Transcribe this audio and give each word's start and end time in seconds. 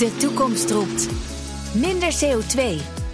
De 0.00 0.16
toekomst 0.16 0.70
roept. 0.70 1.08
Minder 1.72 2.12
CO2. 2.12 2.60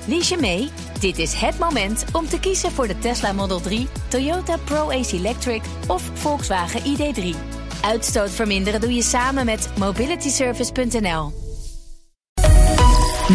Lies 0.05 0.29
je 0.29 0.37
mee? 0.41 0.69
Dit 1.01 1.19
is 1.19 1.35
het 1.35 1.59
moment 1.59 2.05
om 2.13 2.29
te 2.29 2.41
kiezen 2.41 2.73
voor 2.73 2.87
de 2.87 2.99
Tesla 2.99 3.33
Model 3.33 3.61
3, 3.61 3.89
Toyota 4.09 4.57
Pro-Ace 4.65 5.17
Electric 5.17 5.63
of 5.87 6.11
Volkswagen 6.15 6.81
ID3. 6.81 7.37
Uitstoot 7.83 8.31
verminderen 8.31 8.81
doe 8.81 8.95
je 8.95 9.03
samen 9.03 9.45
met 9.45 9.69
mobilityservice.nl. 9.79 11.33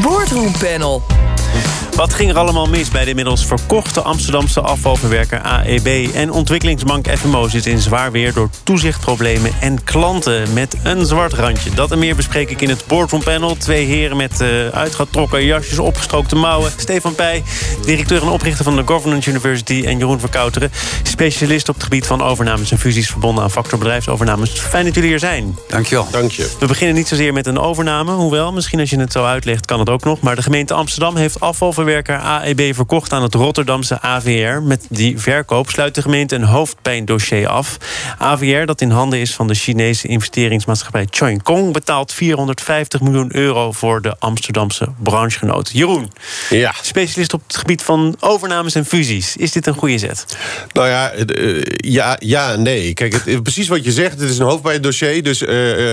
Boardroom 0.02 0.52
Panel. 0.52 1.02
Wat 1.96 2.14
ging 2.14 2.30
er 2.30 2.38
allemaal 2.38 2.66
mis 2.66 2.90
bij 2.90 3.04
de 3.04 3.10
inmiddels 3.10 3.46
verkochte 3.46 4.02
Amsterdamse 4.02 4.62
afvalverwerker 4.62 5.42
AEB? 5.42 6.14
En 6.14 6.32
ontwikkelingsbank 6.32 7.08
FMO 7.18 7.48
zit 7.48 7.66
in 7.66 7.80
zwaar 7.80 8.12
weer 8.12 8.34
door 8.34 8.50
toezichtproblemen 8.64 9.52
en 9.60 9.84
klanten 9.84 10.54
met 10.54 10.76
een 10.84 11.06
zwart 11.06 11.34
randje. 11.34 11.70
Dat 11.70 11.92
en 11.92 12.00
meer 12.00 12.16
bespreek 12.16 12.50
ik 12.50 12.62
in 12.62 12.70
het 12.70 12.84
Boardroom 12.88 13.24
Panel. 13.24 13.58
Twee 13.58 13.86
heren 13.86 14.18
met 14.18 14.42
uh, 14.42 14.68
uitgetrokken 14.68 15.46
jasjes, 15.46 15.80
opgestrookte 15.80 16.36
mouwen. 16.36 16.72
Stefan 16.78 17.16
Pij, 17.16 17.44
directeur 17.86 18.22
en 18.22 18.30
oprichter 18.30 18.64
van 18.64 18.76
de 18.76 18.84
Governance 18.86 19.30
University. 19.30 19.84
En 19.86 19.98
Jeroen 19.98 20.20
Verkouteren, 20.20 20.72
specialist 21.04 21.70
op 21.70 21.76
het 21.76 21.84
gebied 21.84 22.08
van 22.08 22.22
overnames 22.24 22.72
en 22.72 22.80
fusies 22.80 23.10
verbonden 23.10 23.44
aan 23.44 23.52
factor 23.52 23.78
bedrijfsovernames. 23.78 24.50
Fijn 24.50 24.86
dat 24.86 24.96
jullie 24.96 25.10
hier 25.10 25.20
zijn. 25.20 25.56
Dankjewel. 25.68 26.08
Dank 26.12 26.32
je. 26.32 26.52
We 26.60 26.66
beginnen 26.66 26.96
niet 26.96 27.08
zozeer 27.08 27.34
met 27.34 27.48
een 27.48 27.60
overname, 27.60 28.12
hoewel 28.12 28.52
misschien 28.52 28.80
als 28.80 28.90
je 28.90 29.00
het 29.00 29.12
zo 29.12 29.24
uitlegt 29.24 29.66
kan 29.66 29.80
het 29.80 29.90
ook 29.90 30.04
nog. 30.04 30.20
Maar 30.20 30.36
de 30.36 30.42
gemeente 30.42 30.74
Amsterdam 30.74 31.16
heeft 31.16 31.40
AEB 31.90 32.74
verkocht 32.74 33.14
aan 33.14 33.24
het 33.24 33.34
Rotterdamse 33.34 34.02
AVR. 34.02 34.62
Met 34.62 34.86
die 34.90 35.20
verkoop 35.20 35.70
sluit 35.70 35.96
de 35.96 36.02
gemeente 36.02 36.36
een 36.36 36.44
hoofdpijndossier 36.44 37.48
af. 37.48 37.78
AVR, 38.18 38.66
dat 38.66 38.82
in 38.82 38.90
handen 38.90 39.20
is 39.20 39.34
van 39.34 39.48
de 39.48 39.54
Chinese 39.54 40.08
investeringsmaatschappij 40.08 41.08
Kong, 41.44 41.74
betaalt 41.74 42.14
450 42.14 43.02
miljoen 43.02 43.36
euro 43.36 43.72
voor 43.72 44.02
de 44.02 44.16
Amsterdamse 44.20 44.88
branchegenoot. 45.04 45.70
Jeroen, 45.74 46.12
ja. 46.50 46.74
specialist 46.82 47.34
op 47.34 47.42
het 47.48 47.58
gebied 47.58 47.82
van 47.82 48.16
overnames 48.20 48.76
en 48.76 48.86
fusies. 48.86 49.38
Is 49.38 49.52
dit 49.52 49.68
een 49.68 49.74
goede 49.74 49.98
zet? 49.98 50.38
Nou 50.74 50.88
ja, 50.88 51.14
uh, 51.16 51.62
ja, 51.66 52.16
ja 52.20 52.56
nee. 52.56 52.94
Kijk, 52.94 53.14
het, 53.14 53.44
precies 53.44 53.68
wat 53.68 53.84
je 53.84 53.92
zegt, 53.92 54.20
het 54.20 54.30
is 54.30 54.40
een 54.40 54.46
hoofdpijndossier. 54.46 55.24
Dus 55.24 55.42
uh, 55.42 55.50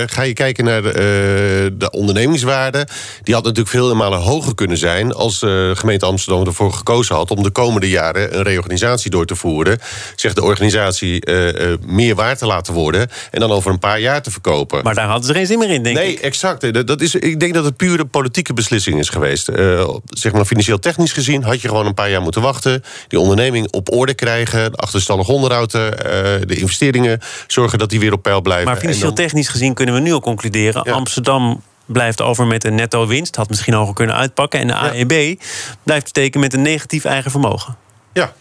ga 0.06 0.22
je 0.22 0.32
kijken 0.32 0.64
naar 0.64 0.82
de, 0.82 1.74
de 1.78 1.90
ondernemingswaarde. 1.90 2.86
Die 3.22 3.34
had 3.34 3.42
natuurlijk 3.42 3.70
veel 3.70 3.94
malen 3.94 4.18
hoger 4.18 4.54
kunnen 4.54 4.78
zijn 4.78 5.12
als 5.12 5.42
gemeente 5.78 6.06
Amsterdam 6.06 6.46
ervoor 6.46 6.72
gekozen 6.72 7.14
had 7.14 7.30
om 7.30 7.42
de 7.42 7.50
komende 7.50 7.88
jaren 7.88 8.36
een 8.36 8.42
reorganisatie 8.42 9.10
door 9.10 9.26
te 9.26 9.36
voeren. 9.36 9.78
Zegt 10.16 10.34
de 10.34 10.42
organisatie 10.42 11.26
uh, 11.26 11.46
uh, 11.46 11.76
meer 11.86 12.14
waard 12.14 12.38
te 12.38 12.46
laten 12.46 12.74
worden 12.74 13.08
en 13.30 13.40
dan 13.40 13.50
over 13.50 13.70
een 13.70 13.78
paar 13.78 14.00
jaar 14.00 14.22
te 14.22 14.30
verkopen. 14.30 14.82
Maar 14.82 14.94
daar 14.94 15.08
hadden 15.08 15.26
ze 15.26 15.32
geen 15.32 15.46
zin 15.46 15.58
meer 15.58 15.70
in, 15.70 15.82
denk 15.82 15.96
nee, 15.96 16.10
ik. 16.12 16.14
Nee, 16.14 16.24
exact. 16.24 16.86
Dat 16.86 17.00
is, 17.00 17.14
ik 17.14 17.40
denk 17.40 17.54
dat 17.54 17.64
het 17.64 17.76
puur 17.76 18.00
een 18.00 18.10
politieke 18.10 18.52
beslissing 18.52 18.98
is 18.98 19.08
geweest. 19.08 19.48
Uh, 19.48 19.88
zeg 20.04 20.32
maar 20.32 20.44
financieel 20.44 20.78
technisch 20.78 21.12
gezien 21.12 21.42
had 21.42 21.60
je 21.60 21.68
gewoon 21.68 21.86
een 21.86 21.94
paar 21.94 22.10
jaar 22.10 22.22
moeten 22.22 22.42
wachten. 22.42 22.84
Die 23.08 23.20
onderneming 23.20 23.72
op 23.72 23.92
orde 23.92 24.14
krijgen, 24.14 24.74
achterstallig 24.74 25.28
onderhoud, 25.28 25.70
de 25.70 26.44
investeringen 26.46 27.20
zorgen 27.46 27.78
dat 27.78 27.90
die 27.90 28.00
weer 28.00 28.12
op 28.12 28.22
peil 28.22 28.40
blijven. 28.40 28.66
Maar 28.66 28.76
financieel 28.76 29.14
dan... 29.14 29.24
technisch 29.24 29.48
gezien 29.48 29.74
kunnen 29.74 29.94
we 29.94 30.00
nu 30.00 30.12
al 30.12 30.20
concluderen: 30.20 30.82
ja. 30.84 30.92
Amsterdam 30.92 31.62
blijft 31.88 32.20
over 32.20 32.46
met 32.46 32.64
een 32.64 32.74
netto 32.74 33.06
winst. 33.06 33.36
Had 33.36 33.48
misschien 33.48 33.74
hoger 33.74 33.94
kunnen 33.94 34.16
uitpakken. 34.16 34.60
En 34.60 34.66
de 34.66 34.74
AEB 34.74 35.12
ja. 35.12 35.34
blijft 35.82 36.08
steken 36.08 36.40
met 36.40 36.54
een 36.54 36.62
negatief 36.62 37.04
eigen 37.04 37.30
vermogen. 37.30 37.76
Ja. 38.12 38.32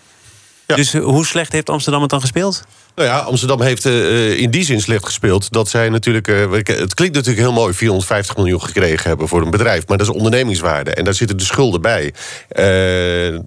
ja. 0.68 0.76
Dus 0.76 0.94
hoe 0.94 1.26
slecht 1.26 1.52
heeft 1.52 1.70
Amsterdam 1.70 2.02
het 2.02 2.10
dan 2.10 2.22
gespeeld? 2.22 2.64
Nou 2.96 3.10
ja, 3.10 3.18
Amsterdam 3.18 3.62
heeft 3.62 3.86
uh, 3.86 4.40
in 4.40 4.52
die 4.52 4.64
zin 4.64 4.82
slecht 4.82 5.06
gespeeld. 5.06 5.52
Dat 5.52 5.70
zij 5.70 5.90
natuurlijk. 5.90 6.28
Uh, 6.28 6.52
het 6.52 6.94
klinkt 6.94 7.16
natuurlijk 7.16 7.46
heel 7.46 7.54
mooi, 7.54 7.74
450 7.74 8.36
miljoen 8.36 8.62
gekregen 8.62 9.10
hebben 9.10 9.28
voor 9.28 9.42
een 9.42 9.50
bedrijf. 9.50 9.88
Maar 9.88 9.98
dat 9.98 10.08
is 10.08 10.14
ondernemingswaarde. 10.14 10.94
En 10.94 11.04
daar 11.04 11.14
zitten 11.14 11.38
de 11.38 11.44
schulden 11.44 11.82
bij. 11.82 12.14
Uh, 13.34 13.40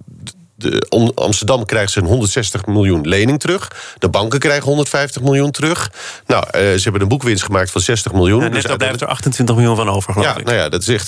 de, 0.60 1.12
Amsterdam 1.14 1.64
krijgt 1.64 1.92
zijn 1.92 2.04
160 2.04 2.66
miljoen 2.66 3.08
lening 3.08 3.40
terug. 3.40 3.94
De 3.98 4.08
banken 4.08 4.38
krijgen 4.38 4.64
150 4.64 5.22
miljoen 5.22 5.50
terug. 5.50 5.90
Nou, 6.26 6.44
uh, 6.46 6.50
ze 6.52 6.80
hebben 6.82 7.00
een 7.00 7.08
boekwinst 7.08 7.42
gemaakt 7.42 7.70
van 7.70 7.80
60 7.80 8.12
miljoen. 8.12 8.42
En 8.42 8.52
net 8.52 8.62
dus 8.62 8.76
blijft 8.76 9.00
er 9.00 9.06
28 9.06 9.54
miljoen 9.54 9.76
van 9.76 9.88
over, 9.88 10.12
geloof 10.12 10.28
ja, 10.28 10.38
ik. 10.38 10.44
Nou 10.44 10.56
ja, 10.56 10.68
dat 10.68 10.82
is, 10.82 10.88
echt, 10.88 11.06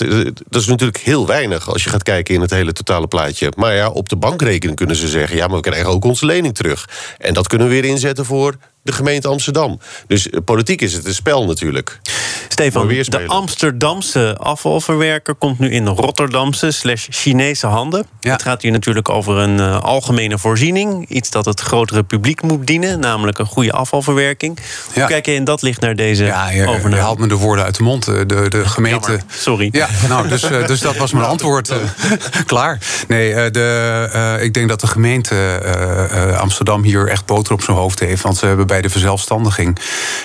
dat 0.48 0.60
is 0.62 0.66
natuurlijk 0.66 0.98
heel 0.98 1.26
weinig 1.26 1.70
als 1.72 1.84
je 1.84 1.90
gaat 1.90 2.02
kijken 2.02 2.34
in 2.34 2.40
het 2.40 2.50
hele 2.50 2.72
totale 2.72 3.06
plaatje. 3.06 3.52
Maar 3.56 3.74
ja, 3.74 3.88
op 3.88 4.08
de 4.08 4.16
bankrekening 4.16 4.76
kunnen 4.76 4.96
ze 4.96 5.08
zeggen... 5.08 5.36
ja, 5.36 5.46
maar 5.46 5.56
we 5.56 5.62
krijgen 5.62 5.90
ook 5.90 6.04
onze 6.04 6.26
lening 6.26 6.54
terug. 6.54 6.88
En 7.18 7.34
dat 7.34 7.48
kunnen 7.48 7.66
we 7.66 7.72
weer 7.72 7.84
inzetten 7.84 8.24
voor 8.24 8.56
de 8.82 8.92
gemeente 8.92 9.28
Amsterdam. 9.28 9.80
Dus 10.06 10.28
politiek 10.44 10.80
is 10.80 10.92
het 10.92 11.06
een 11.06 11.14
spel 11.14 11.44
natuurlijk. 11.44 12.00
Stefan, 12.48 12.88
de 12.88 13.24
Amsterdamse 13.26 14.36
afvalverwerker 14.38 15.34
komt 15.34 15.58
nu 15.58 15.70
in 15.70 15.86
Rotterdamse 15.86 16.70
slash 16.70 17.06
Chinese 17.10 17.66
handen. 17.66 18.06
Ja. 18.20 18.32
Het 18.32 18.42
gaat 18.42 18.62
hier 18.62 18.72
natuurlijk 18.72 19.08
over 19.08 19.36
een 19.36 19.58
uh, 19.58 19.80
algemene 19.80 20.38
voorziening. 20.38 21.08
Iets 21.08 21.30
dat 21.30 21.44
het 21.44 21.60
grotere 21.60 22.02
publiek 22.02 22.42
moet 22.42 22.66
dienen, 22.66 23.00
namelijk 23.00 23.38
een 23.38 23.46
goede 23.46 23.72
afvalverwerking. 23.72 24.58
Ja. 24.58 25.00
Hoe 25.00 25.04
kijk 25.08 25.26
je 25.26 25.34
in 25.34 25.44
dat 25.44 25.62
licht 25.62 25.80
naar 25.80 25.96
deze 25.96 26.24
ja, 26.24 26.50
je, 26.50 26.66
overname? 26.66 26.96
Je 26.96 27.02
haalt 27.02 27.18
me 27.18 27.28
de 27.28 27.36
woorden 27.36 27.64
uit 27.64 27.76
de 27.76 27.82
mond. 27.82 28.04
De, 28.04 28.24
de 28.26 28.68
gemeente. 28.68 29.10
Jammer. 29.10 29.24
Sorry. 29.30 29.68
Ja, 29.72 29.88
nou, 30.08 30.28
dus, 30.28 30.50
uh, 30.50 30.66
dus 30.66 30.80
dat 30.80 30.96
was 30.96 31.12
mijn 31.12 31.26
antwoord. 31.34 31.70
Uh, 31.70 31.76
klaar. 32.46 32.78
Nee, 33.08 33.30
uh, 33.30 33.36
de, 33.50 34.38
ik 34.40 34.54
denk 34.54 34.68
dat 34.68 34.80
de 34.80 34.86
gemeente 34.86 35.36
Amsterdam 36.38 36.82
hier 36.82 37.08
echt 37.08 37.26
boter 37.26 37.52
op 37.52 37.62
zijn 37.62 37.76
hoofd 37.76 38.00
heeft. 38.00 38.22
Want 38.22 38.36
ze 38.36 38.46
hebben 38.46 38.66
bij 38.72 38.82
de 38.82 38.90
verzelfstandiging 38.90 39.78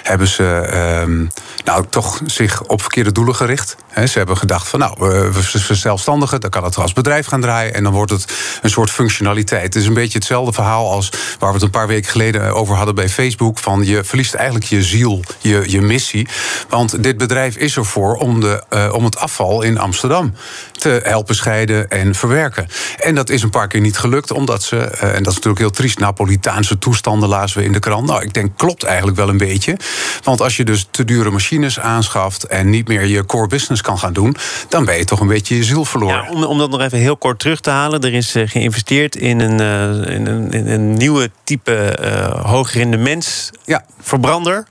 hebben 0.04 0.28
ze 0.28 0.44
ehm, 0.44 1.26
nou 1.66 1.86
toch 1.90 2.22
zich 2.26 2.64
op 2.64 2.82
verkeerde 2.82 3.12
doelen 3.12 3.36
gericht. 3.36 3.76
Ze 4.06 4.18
hebben 4.18 4.38
gedacht 4.38 4.68
van 4.68 4.80
nou, 4.80 4.94
we 5.00 5.44
verzelfstandigen, 5.44 6.42
dan 6.42 6.50
kan 6.50 6.64
het 6.64 6.78
als 6.78 6.94
bedrijf 6.94 7.26
gaan 7.28 7.42
draaien 7.42 7.74
en 7.74 7.84
dan 7.84 7.94
wordt 7.94 8.12
het 8.12 8.34
een 8.62 8.70
soort 8.70 8.90
functionaliteit. 8.90 9.64
Het 9.64 9.76
is 9.76 9.86
een 9.86 9.94
beetje 9.94 10.18
hetzelfde 10.18 10.54
verhaal 10.54 10.92
als 10.92 11.10
waar 11.40 11.50
we 11.50 11.56
het 11.56 11.64
een 11.64 11.70
paar 11.70 11.88
weken 11.88 12.12
geleden 12.12 12.54
over 12.54 12.76
hadden 12.76 12.96
bij 12.96 13.10
Facebook. 13.10 13.58
Van 13.58 13.86
je 13.86 14.04
verliest 14.04 14.34
eigenlijk 14.34 14.66
je 14.66 14.84
ziel, 14.84 15.24
je, 15.40 15.64
je 15.66 15.82
missie. 15.82 16.28
Want 16.70 17.04
dit 17.04 17.18
bedrijf 17.18 17.56
is 17.56 17.76
ervoor 17.76 18.16
om, 18.16 18.40
de, 18.40 18.64
uh, 18.70 18.94
om 18.94 19.04
het 19.04 19.18
afval 19.18 19.62
in 19.62 19.78
Amsterdam 19.78 20.34
te 20.78 21.02
helpen 21.04 21.36
scheiden 21.36 21.90
en 21.90 22.16
verwerken. 22.16 22.68
En 22.98 23.16
dat 23.16 23.30
is 23.30 23.44
een 23.44 23.50
paar 23.50 23.68
keer 23.68 23.82
niet 23.82 23.98
gelukt, 23.98 24.32
omdat 24.32 24.64
ze, 24.64 24.76
uh, 24.76 25.02
en 25.02 25.24
dat 25.24 25.28
is 25.28 25.34
natuurlijk 25.34 25.60
heel 25.60 25.70
triest, 25.70 26.00
Napolitaanse 26.00 26.78
toestanden 26.78 27.30
lazen 27.30 27.58
we 27.60 27.66
in 27.66 27.72
de 27.72 27.80
krant. 27.80 28.08
Nou, 28.08 28.22
ik 28.22 28.34
denk 28.34 28.58
klopt 28.58 28.84
eigenlijk 28.84 29.18
wel 29.18 29.30
een 29.30 29.38
beetje. 29.38 29.78
Want 30.24 30.42
als 30.42 30.58
je 30.58 30.64
dus 30.64 30.88
te 30.92 31.04
dure 31.04 31.32
machines 31.32 31.80
aanschaft 31.80 32.44
en 32.44 32.70
niet 32.70 32.88
meer 32.88 33.06
je 33.06 33.26
core 33.26 33.48
business 33.48 33.82
kan 33.82 34.00
gaan 34.00 34.14
doen, 34.14 34.36
dan 34.70 34.86
ben 34.86 34.98
je 34.98 35.06
toch 35.06 35.20
een 35.20 35.28
beetje 35.28 35.56
je 35.56 35.64
ziel 35.64 35.86
verloren. 35.86 36.16
Ja, 36.16 36.30
om, 36.30 36.44
om 36.44 36.58
dat 36.58 36.70
nog 36.70 36.82
even 36.82 36.98
heel 36.98 37.18
kort 37.18 37.40
terug 37.40 37.60
te 37.60 37.70
halen. 37.70 38.02
Er 38.02 38.14
is 38.14 38.36
uh, 38.36 38.48
geïnvesteerd 38.48 39.16
in 39.16 39.40
een, 39.40 39.62
uh, 39.62 40.16
in 40.16 40.28
een, 40.28 40.52
in 40.52 40.68
een 40.68 40.94
nieuwe 40.94 41.32
type 41.44 41.98
uh, 42.02 42.46
hoogrendementsverbrander. 42.46 43.66
Ja. 43.66 43.86
Verbrander, 44.02 44.68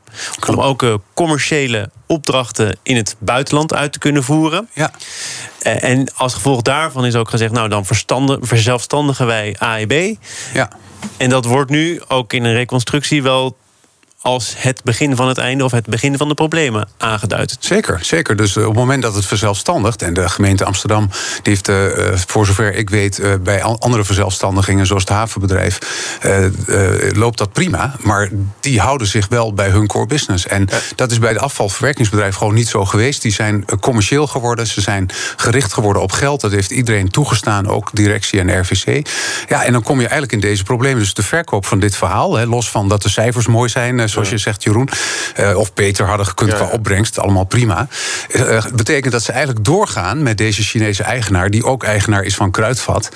om 0.47 0.60
ook 0.60 0.99
commerciële 1.15 1.91
opdrachten 2.06 2.78
in 2.82 2.97
het 2.97 3.16
buitenland 3.19 3.75
uit 3.75 3.93
te 3.93 3.99
kunnen 3.99 4.25
voeren. 4.25 4.69
Ja. 4.72 4.91
en 5.62 6.15
als 6.15 6.34
gevolg 6.34 6.62
daarvan 6.62 7.06
is 7.06 7.15
ook 7.15 7.31
gezegd, 7.31 7.53
nou 7.53 7.69
dan 7.69 7.84
verzelfstandigen 8.41 9.27
wij 9.27 9.56
AEB. 9.59 10.16
Ja. 10.53 10.71
En 11.16 11.31
dat 11.31 11.44
wordt 11.44 11.71
nu 11.71 12.00
ook 12.09 12.32
in 12.32 12.44
een 12.44 12.54
reconstructie 12.54 13.22
wel 13.22 13.56
als 14.21 14.54
het 14.56 14.81
begin 14.84 15.16
van 15.16 15.28
het 15.28 15.38
einde 15.38 15.65
of 15.65 15.72
het 15.72 15.87
begin 15.87 16.16
van 16.16 16.28
de 16.28 16.34
problemen 16.34 16.88
aangeduid. 16.97 17.56
Zeker, 17.60 17.99
zeker. 18.03 18.37
Dus 18.37 18.56
op 18.56 18.65
het 18.65 18.75
moment 18.75 19.03
dat 19.03 19.15
het 19.15 19.27
verzelfstandigt... 19.27 20.03
en 20.03 20.15
de 20.15 20.28
gemeente 20.28 20.65
Amsterdam 20.65 21.10
die 21.43 21.53
heeft, 21.53 21.69
uh, 21.69 21.87
voor 22.27 22.47
zover 22.47 22.75
ik 22.75 22.91
weet... 22.91 23.19
Uh, 23.19 23.34
bij 23.41 23.62
andere 23.62 24.04
verzelfstandigingen, 24.04 24.87
zoals 24.87 25.03
het 25.03 25.12
havenbedrijf... 25.12 25.78
loopt 27.15 27.38
dat 27.38 27.53
prima, 27.53 27.94
maar 28.00 28.31
die 28.60 28.81
houden 28.81 29.06
zich 29.06 29.28
wel 29.28 29.54
bij 29.54 29.69
hun 29.69 29.87
core 29.87 30.06
business. 30.06 30.47
En 30.47 30.66
ja. 30.71 30.78
dat 30.94 31.10
is 31.10 31.19
bij 31.19 31.33
de 31.33 31.38
afvalverwerkingsbedrijf 31.38 32.34
gewoon 32.34 32.54
niet 32.54 32.69
zo 32.69 32.84
geweest. 32.84 33.22
Die 33.22 33.33
zijn 33.33 33.65
commercieel 33.80 34.27
geworden, 34.27 34.66
ze 34.66 34.80
zijn 34.80 35.10
gericht 35.36 35.72
geworden 35.72 36.03
op 36.03 36.12
geld. 36.12 36.41
Dat 36.41 36.51
heeft 36.51 36.71
iedereen 36.71 37.09
toegestaan, 37.09 37.69
ook 37.69 37.91
directie 37.92 38.41
en 38.41 38.60
RVC. 38.60 39.09
Ja, 39.48 39.65
en 39.65 39.72
dan 39.72 39.83
kom 39.83 39.97
je 39.97 40.09
eigenlijk 40.09 40.33
in 40.33 40.41
deze 40.41 40.62
problemen. 40.62 40.98
Dus 40.98 41.15
de 41.15 41.22
verkoop 41.22 41.66
van 41.66 41.78
dit 41.78 41.97
verhaal, 41.97 42.36
hè, 42.36 42.47
los 42.47 42.71
van 42.71 42.89
dat 42.89 43.03
de 43.03 43.09
cijfers 43.09 43.47
mooi 43.47 43.69
zijn 43.69 44.06
zoals 44.09 44.29
je 44.29 44.39
zegt, 44.39 44.63
Jeroen. 44.63 44.89
Uh, 45.41 45.57
of 45.57 45.75
beter 45.75 46.07
hadden 46.07 46.27
gekund 46.27 46.55
qua 46.55 46.67
opbrengst, 46.67 47.19
allemaal 47.19 47.45
prima. 47.45 47.89
Uh, 48.29 48.65
betekent 48.75 49.13
dat 49.13 49.23
ze 49.23 49.33
eigenlijk 49.33 49.65
doorgaan 49.65 50.23
met 50.23 50.39
deze 50.39 50.63
Chinese 50.63 51.03
eigenaar, 51.03 51.51
die 51.51 51.65
ook 51.65 51.85
eigenaar 51.85 52.23
is 52.23 52.35
van 52.35 52.51
Kruidvat 52.51 53.09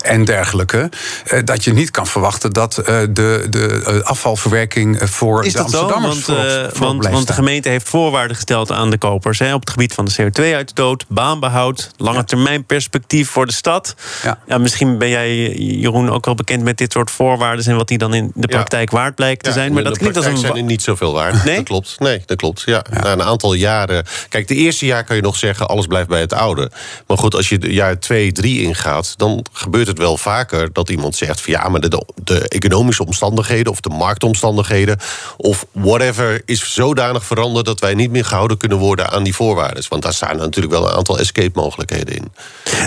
en 0.00 0.24
dergelijke. 0.24 0.90
Uh, 1.32 1.40
dat 1.44 1.64
je 1.64 1.72
niet 1.72 1.90
kan 1.90 2.06
verwachten 2.06 2.50
dat 2.50 2.74
de, 2.74 3.46
de 3.50 4.00
afvalverwerking 4.04 4.98
voor 5.10 5.44
is 5.44 5.52
de 5.52 5.58
dat 5.58 5.66
Amsterdammers 5.66 6.24
zo? 6.24 6.34
Want, 6.34 6.78
want, 6.78 7.06
want 7.06 7.26
de 7.26 7.32
gemeente 7.32 7.68
heeft 7.68 7.88
voorwaarden 7.88 8.36
gesteld 8.36 8.72
aan 8.72 8.90
de 8.90 8.98
kopers 8.98 9.38
hè, 9.38 9.54
op 9.54 9.60
het 9.60 9.70
gebied 9.70 9.94
van 9.94 10.04
de 10.04 10.12
CO2-uitstoot, 10.22 11.04
baanbehoud, 11.08 11.90
lange 11.96 12.24
termijn 12.24 12.64
perspectief 12.64 13.30
voor 13.30 13.46
de 13.46 13.52
stad. 13.52 13.94
Ja. 14.22 14.38
Ja, 14.46 14.58
misschien 14.58 14.98
ben 14.98 15.08
jij, 15.08 15.48
Jeroen, 15.56 16.10
ook 16.10 16.24
wel 16.24 16.34
bekend 16.34 16.62
met 16.62 16.78
dit 16.78 16.92
soort 16.92 17.10
voorwaarden 17.10 17.64
en 17.64 17.76
wat 17.76 17.88
die 17.88 17.98
dan 17.98 18.14
in 18.14 18.30
de 18.34 18.46
praktijk 18.48 18.90
waard 18.90 19.14
blijkt 19.14 19.44
te 19.44 19.52
zijn. 19.52 19.72
Maar 19.72 19.84
dat 19.84 19.98
klinkt 19.98 20.16
als 20.16 20.26
een 20.26 20.37
zijn 20.38 20.56
er 20.56 20.62
niet 20.62 20.82
zoveel 20.82 21.12
waard. 21.12 21.44
Nee? 21.44 21.54
Dat 21.56 21.64
klopt. 21.64 21.96
Nee, 21.98 22.22
dat 22.26 22.36
klopt. 22.36 22.62
Ja. 22.66 22.84
Na 22.90 23.12
een 23.12 23.22
aantal 23.22 23.54
jaren. 23.54 24.04
Kijk, 24.28 24.48
de 24.48 24.54
eerste 24.54 24.86
jaar 24.86 25.04
kan 25.04 25.16
je 25.16 25.22
nog 25.22 25.36
zeggen: 25.36 25.68
alles 25.68 25.86
blijft 25.86 26.08
bij 26.08 26.20
het 26.20 26.32
oude. 26.32 26.70
Maar 27.06 27.18
goed, 27.18 27.34
als 27.34 27.48
je 27.48 27.58
de 27.58 27.72
jaar 27.72 27.98
twee, 27.98 28.32
drie 28.32 28.62
ingaat, 28.62 29.14
dan 29.16 29.44
gebeurt 29.52 29.86
het 29.86 29.98
wel 29.98 30.16
vaker 30.16 30.72
dat 30.72 30.90
iemand 30.90 31.16
zegt: 31.16 31.40
van 31.40 31.52
ja, 31.52 31.68
maar 31.68 31.80
de, 31.80 32.04
de 32.14 32.48
economische 32.48 33.04
omstandigheden 33.04 33.72
of 33.72 33.80
de 33.80 33.88
marktomstandigheden 33.88 34.98
of 35.36 35.66
whatever 35.72 36.42
is 36.44 36.74
zodanig 36.74 37.24
veranderd 37.24 37.66
dat 37.66 37.80
wij 37.80 37.94
niet 37.94 38.10
meer 38.10 38.24
gehouden 38.24 38.56
kunnen 38.56 38.78
worden 38.78 39.10
aan 39.10 39.22
die 39.22 39.34
voorwaarden. 39.34 39.84
Want 39.88 40.02
daar 40.02 40.14
staan 40.14 40.36
natuurlijk 40.36 40.74
wel 40.74 40.88
een 40.88 40.96
aantal 40.96 41.18
escape-mogelijkheden 41.18 42.14
in. 42.14 42.32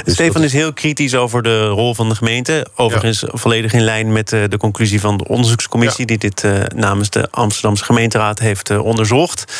Dus 0.03 0.13
Stefan 0.13 0.43
is 0.43 0.53
heel 0.53 0.73
kritisch 0.73 1.15
over 1.15 1.43
de 1.43 1.67
rol 1.67 1.93
van 1.95 2.09
de 2.09 2.15
gemeente. 2.15 2.65
Overigens 2.75 3.23
volledig 3.27 3.73
in 3.73 3.83
lijn 3.83 4.11
met 4.11 4.33
eh, 4.33 4.43
de 4.49 4.57
conclusie 4.57 4.99
van 4.99 5.17
de 5.17 5.27
onderzoekscommissie... 5.27 6.05
die 6.05 6.17
dit 6.17 6.43
uh, 6.43 6.59
namens 6.75 7.09
de 7.09 7.27
Amsterdamse 7.41 7.83
gemeenteraad 7.83 8.39
heeft 8.39 8.69
uh, 8.69 8.85
onderzocht. 8.85 9.53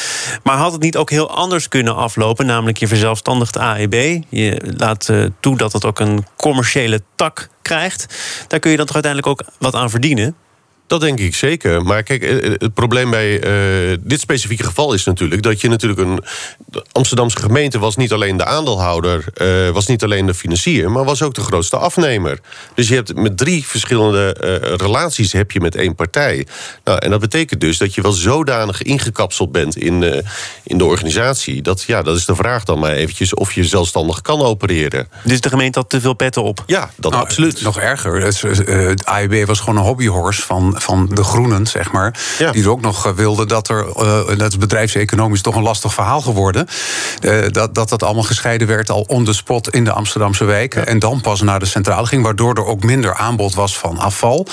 Maar 0.44 0.58
had 0.58 0.72
het 0.72 0.82
niet 0.82 0.98
ook 0.98 1.10
heel 1.10 1.36
anders 1.36 1.68
kunnen 1.68 1.96
aflopen? 1.96 2.46
Namelijk 2.46 2.78
je 2.78 2.88
verzelfstandigt 2.88 3.58
AEB. 3.58 4.24
Je 4.30 4.74
laat 4.78 5.10
toe 5.40 5.58
dat 5.58 5.74
het 5.74 5.86
ook 5.86 6.00
een 6.00 6.26
commerciële 6.36 7.02
tak 7.16 7.50
krijgt. 7.62 8.06
Daar 8.48 8.60
kun 8.60 8.72
je 8.72 8.78
dan 8.78 8.86
toch 8.86 8.96
uiteindelijk 8.96 9.32
ook 9.32 9.48
wat 9.60 9.76
aan 9.76 9.90
verdienen? 9.90 10.36
Dat 10.92 11.02
denk 11.02 11.20
ik 11.20 11.36
zeker. 11.36 11.84
Maar 11.84 12.04
kijk, 12.04 12.22
het 12.60 12.74
probleem 12.74 13.10
bij 13.10 13.44
uh, 13.92 13.98
dit 14.02 14.20
specifieke 14.20 14.64
geval 14.64 14.94
is 14.94 15.06
natuurlijk 15.06 15.42
dat 15.42 15.62
je 15.62 15.68
natuurlijk 15.68 16.00
een. 16.00 16.20
De 16.66 16.86
Amsterdamse 16.92 17.38
gemeente 17.38 17.80
was 17.80 17.96
niet 17.96 18.12
alleen 18.12 18.38
de 18.38 18.46
aandeelhouder, 18.46 19.26
uh, 19.42 19.70
was 19.70 19.88
niet 19.88 20.04
alleen 20.04 20.26
de 20.26 20.34
financier, 20.34 20.92
maar 20.92 21.04
was 21.04 21.22
ook 21.22 21.34
de 21.34 21.42
grootste 21.42 21.78
afnemer. 21.78 22.40
Dus 22.76 22.88
je 22.88 22.96
hebt 22.96 23.16
met 23.16 23.38
drie 23.38 23.66
verschillende 23.68 24.36
uh, 24.44 24.76
relaties 24.76 25.32
heb 25.32 25.52
je 25.52 25.60
met 25.60 25.76
één 25.76 25.96
partij. 25.96 26.48
Nou, 26.84 27.00
en 27.00 27.10
dat 27.10 27.20
betekent 27.20 27.62
dus 27.62 27.78
dat 27.78 27.94
je 27.94 28.02
wel 28.02 28.12
zodanig 28.12 28.82
ingekapseld 28.82 29.52
bent 29.52 29.76
in, 29.76 30.24
in 30.64 30.78
de 30.78 30.86
organisatie. 30.86 31.62
Dat, 31.62 31.84
ja, 31.84 32.02
dat 32.02 32.18
is 32.18 32.26
de 32.26 32.36
vraag 32.36 32.64
dan 32.64 32.80
maar 32.80 32.92
eventjes 32.92 33.34
of 33.34 33.52
je 33.54 33.64
zelfstandig 33.64 34.22
kan 34.22 34.42
opereren. 34.42 35.08
Dus 35.24 35.42
de 35.42 35.50
gemeente 35.50 35.80
had 35.80 35.90
te 35.90 36.02
veel 36.02 36.14
petten 36.14 36.44
op? 36.44 36.64
Ja, 36.66 36.90
dat 36.98 37.12
nou, 37.12 37.24
absoluut. 37.24 37.62
Nog 37.62 37.80
erger. 37.80 38.22
Het, 38.22 38.42
het 38.66 39.06
AIB 39.06 39.46
was 39.46 39.60
gewoon 39.60 39.78
een 39.78 39.84
hobbyhorse 39.84 40.42
van 40.42 40.80
van 40.82 41.10
de 41.14 41.24
groenen, 41.24 41.68
zeg 41.68 41.92
maar. 41.92 42.20
Ja. 42.38 42.52
Die 42.52 42.64
er 42.64 42.70
ook 42.70 42.82
nog 42.82 43.12
wilden 43.16 43.48
dat 43.48 43.70
er. 43.70 43.86
Uh, 43.98 44.38
dat 44.38 44.52
is 44.52 44.58
bedrijfseconomisch 44.58 45.42
toch 45.42 45.56
een 45.56 45.62
lastig 45.62 45.94
verhaal 45.94 46.22
geworden. 46.22 46.68
Uh, 47.22 47.46
dat, 47.52 47.76
dat 47.76 47.90
dat 47.90 48.04
allemaal 48.04 48.24
gescheiden 48.24 48.68
werd 48.68 48.90
al 48.90 49.02
on 49.08 49.26
the 49.26 49.34
spot 49.34 49.70
in 49.70 49.84
de 49.84 49.92
Amsterdamse 49.92 50.44
wijken. 50.44 50.82
Ja. 50.82 50.88
En 50.88 51.00
dan 51.00 51.22
pas 51.22 51.42
naar 51.42 51.60
de 51.60 51.66
centrale 51.66 52.08
ging, 52.08 52.24
waardoor 52.24 52.56
er 52.56 52.66
ook 52.66 52.84
minder 52.84 53.16
aanbod 53.16 53.54
was 53.54 53.78
van 53.78 53.98
afval. 53.98 54.48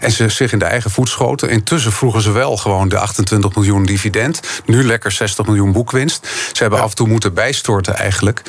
En 0.00 0.10
ze 0.10 0.28
zich 0.28 0.52
in 0.52 0.58
de 0.58 0.64
eigen 0.64 0.90
voet 0.90 1.08
schoten. 1.08 1.48
Intussen 1.48 1.92
vroegen 1.92 2.22
ze 2.22 2.30
wel 2.30 2.56
gewoon 2.56 2.88
de 2.88 2.98
28 2.98 3.54
miljoen 3.54 3.84
dividend. 3.84 4.40
Nu 4.66 4.84
lekker 4.84 5.12
60 5.12 5.46
miljoen 5.46 5.72
boekwinst. 5.72 6.26
Ze 6.52 6.62
hebben 6.62 6.78
ja. 6.78 6.84
af 6.84 6.90
en 6.90 6.96
toe 6.96 7.08
moeten 7.08 7.34
bijstorten 7.34 7.96
eigenlijk. 7.96 8.42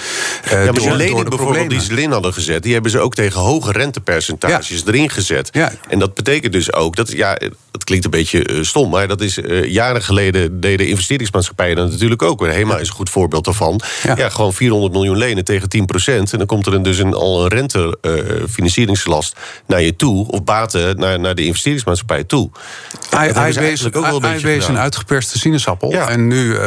Uh, 0.45 0.51
ja, 0.65 0.71
maar 0.71 0.97
door, 1.07 1.23
bijvoorbeeld 1.23 1.69
die 1.69 1.81
ze 1.81 1.91
erin 1.91 2.11
hadden 2.11 2.33
gezet, 2.33 2.63
die 2.63 2.73
hebben 2.73 2.91
ze 2.91 2.99
ook 2.99 3.15
tegen 3.15 3.41
hoge 3.41 3.71
rentepercentages 3.71 4.85
erin 4.85 5.09
gezet. 5.09 5.49
En 5.89 5.99
dat 5.99 6.13
betekent 6.13 6.53
dus 6.53 6.73
ook 6.73 6.95
dat 6.95 7.11
ja, 7.25 7.49
dat 7.71 7.83
klinkt 7.83 8.05
een 8.05 8.11
beetje 8.11 8.49
uh, 8.49 8.63
stom, 8.63 8.89
maar 8.89 9.07
dat 9.07 9.21
is 9.21 9.37
uh, 9.37 9.63
jaren 9.71 10.01
geleden 10.01 10.59
deden 10.59 10.87
investeringsmaatschappijen 10.87 11.75
dat 11.75 11.91
natuurlijk 11.91 12.21
ook. 12.21 12.45
HEMA 12.45 12.77
is 12.77 12.87
een 12.87 12.93
goed 12.93 13.09
voorbeeld 13.09 13.45
daarvan. 13.45 13.81
Ja. 14.03 14.15
ja, 14.17 14.29
gewoon 14.29 14.53
400 14.53 14.93
miljoen 14.93 15.17
lenen 15.17 15.43
tegen 15.43 15.69
10 15.69 15.85
procent. 15.85 16.31
En 16.31 16.37
dan 16.37 16.47
komt 16.47 16.65
er 16.65 16.73
een, 16.73 16.83
dus 16.83 16.97
een, 16.97 17.13
al 17.13 17.43
een 17.43 17.47
rentefinancieringslast 17.47 19.33
uh, 19.37 19.41
naar 19.67 19.81
je 19.81 19.95
toe, 19.95 20.27
of 20.27 20.43
baten 20.43 20.97
naar, 20.99 21.19
naar 21.19 21.35
de 21.35 21.45
investeringsmaatschappij 21.45 22.23
toe. 22.23 22.49
AIB 23.09 23.57
is, 23.57 23.89
is 24.43 24.67
een 24.67 24.77
uitgeperste 24.77 25.39
sinaasappel. 25.39 25.91
Ja. 25.91 26.09
En 26.09 26.27
nu 26.27 26.57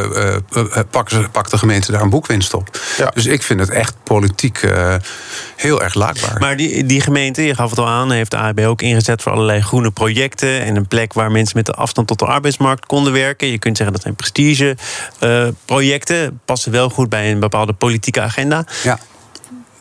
pakken 0.90 1.16
ze, 1.16 1.28
pakt 1.32 1.50
de 1.50 1.58
gemeente 1.58 1.92
daar 1.92 2.02
een 2.02 2.10
boekwinst 2.10 2.54
op. 2.54 2.78
Ja. 2.96 3.10
Dus 3.14 3.26
ik 3.26 3.42
vind 3.42 3.60
het 3.60 3.70
echt 3.70 3.94
politiek 4.04 4.60
heel 5.56 5.82
erg 5.82 5.94
laakbaar. 5.94 6.36
Maar 6.38 6.56
die, 6.56 6.86
die 6.86 7.00
gemeente, 7.00 7.42
je 7.42 7.54
gaf 7.54 7.70
het 7.70 7.78
al 7.78 7.88
aan, 7.88 8.10
heeft 8.10 8.30
de 8.30 8.36
AIB 8.36 8.60
ook 8.60 8.82
ingezet 8.82 9.22
voor 9.22 9.32
allerlei 9.32 9.60
groene 9.60 9.90
projecten 9.90 10.37
en 10.42 10.76
een 10.76 10.88
plek 10.88 11.12
waar 11.12 11.30
mensen 11.30 11.56
met 11.56 11.66
de 11.66 11.72
afstand 11.72 12.08
tot 12.08 12.18
de 12.18 12.26
arbeidsmarkt 12.26 12.86
konden 12.86 13.12
werken. 13.12 13.48
Je 13.48 13.58
kunt 13.58 13.76
zeggen 13.76 13.94
dat 13.94 14.04
zijn 14.04 14.14
prestigeprojecten, 14.14 16.22
uh, 16.22 16.28
passen 16.44 16.72
wel 16.72 16.88
goed 16.88 17.08
bij 17.08 17.30
een 17.30 17.40
bepaalde 17.40 17.72
politieke 17.72 18.20
agenda. 18.20 18.66
Ja 18.82 18.98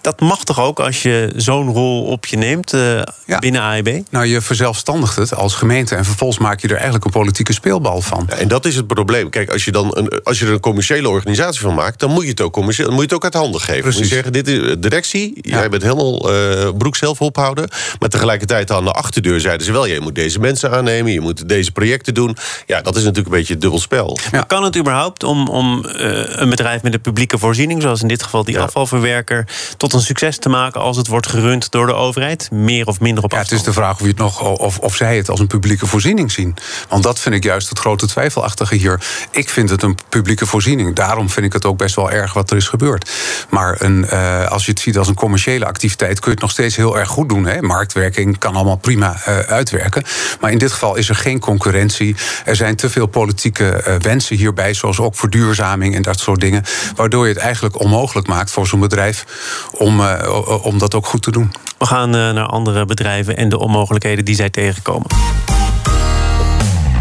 dat 0.07 0.19
mag 0.19 0.43
toch 0.43 0.59
ook 0.59 0.79
als 0.79 1.01
je 1.01 1.33
zo'n 1.35 1.73
rol 1.73 2.03
op 2.03 2.25
je 2.25 2.37
neemt 2.37 2.73
uh, 2.73 3.01
ja. 3.25 3.39
binnen 3.39 3.61
AEB? 3.61 4.01
Nou, 4.09 4.25
je 4.25 4.41
verzelfstandigt 4.41 5.15
het 5.15 5.35
als 5.35 5.55
gemeente 5.55 5.95
en 5.95 6.05
vervolgens 6.05 6.39
maak 6.39 6.59
je 6.59 6.67
er 6.67 6.73
eigenlijk 6.73 7.05
een 7.05 7.11
politieke 7.11 7.53
speelbal 7.53 8.01
van. 8.01 8.25
Ja, 8.29 8.35
en 8.35 8.47
dat 8.47 8.65
is 8.65 8.75
het 8.75 8.87
probleem. 8.87 9.29
Kijk, 9.29 9.51
als 9.51 9.65
je, 9.65 9.71
dan 9.71 9.97
een, 9.97 10.21
als 10.23 10.39
je 10.39 10.45
er 10.45 10.51
een 10.51 10.59
commerciële 10.59 11.09
organisatie 11.09 11.61
van 11.61 11.73
maakt, 11.73 11.99
dan 11.99 12.11
moet 12.11 12.23
je 12.23 12.29
het 12.29 12.41
ook 12.41 12.53
commercieel, 12.53 12.89
moet 12.89 12.97
je 12.97 13.03
het 13.03 13.13
ook 13.13 13.23
uit 13.23 13.33
handen 13.33 13.61
geven. 13.61 13.81
Precies. 13.81 13.99
Moet 13.99 14.09
je 14.09 14.13
zeggen, 14.13 14.33
dit 14.33 14.47
is 14.47 14.75
directie, 14.79 15.39
ja. 15.41 15.57
jij 15.57 15.69
bent 15.69 15.81
helemaal 15.81 16.33
uh, 16.33 16.69
broek 16.77 16.95
zelf 16.95 17.21
ophouden. 17.21 17.69
Maar 17.99 18.09
tegelijkertijd 18.09 18.71
aan 18.71 18.83
de 18.83 18.91
achterdeur 18.91 19.39
zeiden 19.39 19.65
ze 19.65 19.71
wel, 19.71 19.85
je 19.85 19.99
moet 19.99 20.15
deze 20.15 20.39
mensen 20.39 20.71
aannemen, 20.71 21.11
je 21.11 21.21
moet 21.21 21.49
deze 21.49 21.71
projecten 21.71 22.13
doen. 22.13 22.37
Ja, 22.65 22.81
dat 22.81 22.95
is 22.95 23.01
natuurlijk 23.01 23.27
een 23.27 23.37
beetje 23.37 23.53
het 23.53 23.61
dubbel 23.61 23.79
spel. 23.79 24.17
Maar 24.31 24.45
kan 24.45 24.63
het 24.63 24.77
überhaupt 24.77 25.23
om, 25.23 25.47
om 25.47 25.85
uh, 25.85 25.93
een 26.25 26.49
bedrijf 26.49 26.81
met 26.81 26.93
een 26.93 27.01
publieke 27.01 27.37
voorziening, 27.37 27.81
zoals 27.81 28.01
in 28.01 28.07
dit 28.07 28.23
geval 28.23 28.43
die 28.43 28.59
afvalverwerker, 28.59 29.47
tot 29.77 29.93
een 29.93 29.96
succes 30.01 30.37
te 30.37 30.49
maken 30.49 30.81
als 30.81 30.97
het 30.97 31.07
wordt 31.07 31.27
gerund 31.27 31.71
door 31.71 31.85
de 31.85 31.93
overheid? 31.93 32.51
Meer 32.51 32.85
of 32.85 32.99
minder 32.99 33.23
op 33.23 33.31
ja, 33.31 33.37
Het 33.37 33.51
is 33.51 33.63
de 33.63 33.73
vraag 33.73 33.93
of, 33.93 34.01
je 34.01 34.07
het 34.07 34.17
nog, 34.17 34.41
of, 34.41 34.79
of 34.79 34.95
zij 34.95 35.17
het 35.17 35.29
als 35.29 35.39
een 35.39 35.47
publieke 35.47 35.87
voorziening 35.87 36.31
zien. 36.31 36.55
Want 36.89 37.03
dat 37.03 37.19
vind 37.19 37.35
ik 37.35 37.43
juist 37.43 37.69
het 37.69 37.79
grote 37.79 38.07
twijfelachtige 38.07 38.75
hier. 38.75 39.01
Ik 39.31 39.49
vind 39.49 39.69
het 39.69 39.83
een 39.83 39.97
publieke 40.09 40.45
voorziening. 40.45 40.95
Daarom 40.95 41.29
vind 41.29 41.45
ik 41.45 41.53
het 41.53 41.65
ook 41.65 41.77
best 41.77 41.95
wel 41.95 42.11
erg 42.11 42.33
wat 42.33 42.51
er 42.51 42.57
is 42.57 42.67
gebeurd. 42.67 43.11
Maar 43.49 43.75
een, 43.81 44.05
uh, 44.13 44.45
als 44.47 44.65
je 44.65 44.71
het 44.71 44.79
ziet 44.79 44.97
als 44.97 45.07
een 45.07 45.15
commerciële 45.15 45.65
activiteit... 45.65 46.19
kun 46.19 46.25
je 46.25 46.31
het 46.31 46.41
nog 46.41 46.51
steeds 46.51 46.75
heel 46.75 46.97
erg 46.97 47.09
goed 47.09 47.29
doen. 47.29 47.45
Hè? 47.45 47.61
Marktwerking 47.61 48.37
kan 48.37 48.55
allemaal 48.55 48.77
prima 48.77 49.17
uh, 49.27 49.39
uitwerken. 49.39 50.03
Maar 50.39 50.51
in 50.51 50.57
dit 50.57 50.71
geval 50.71 50.95
is 50.95 51.09
er 51.09 51.15
geen 51.15 51.39
concurrentie. 51.39 52.15
Er 52.45 52.55
zijn 52.55 52.75
te 52.75 52.89
veel 52.89 53.07
politieke 53.07 53.83
uh, 53.87 53.95
wensen 53.95 54.35
hierbij... 54.35 54.73
zoals 54.73 54.99
ook 54.99 55.15
verduurzaming 55.15 55.95
en 55.95 56.01
dat 56.01 56.19
soort 56.19 56.39
dingen... 56.39 56.63
waardoor 56.95 57.27
je 57.27 57.33
het 57.33 57.41
eigenlijk 57.41 57.79
onmogelijk 57.79 58.27
maakt 58.27 58.51
voor 58.51 58.67
zo'n 58.67 58.79
bedrijf... 58.79 59.25
om 59.71 59.86
uh, 59.93 60.65
om 60.65 60.77
dat 60.77 60.95
ook 60.95 61.05
goed 61.05 61.21
te 61.21 61.31
doen. 61.31 61.51
We 61.77 61.85
gaan 61.85 62.15
uh, 62.15 62.31
naar 62.31 62.45
andere 62.45 62.85
bedrijven 62.85 63.37
en 63.37 63.49
de 63.49 63.59
onmogelijkheden 63.59 64.25
die 64.25 64.35
zij 64.35 64.49
tegenkomen. 64.49 65.07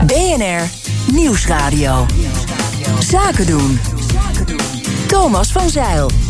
BNR 0.06 0.62
Nieuwsradio. 1.12 2.06
Zaken 2.98 3.46
doen. 3.46 3.80
Thomas 5.06 5.52
van 5.52 5.70
Zeil. 5.70 6.25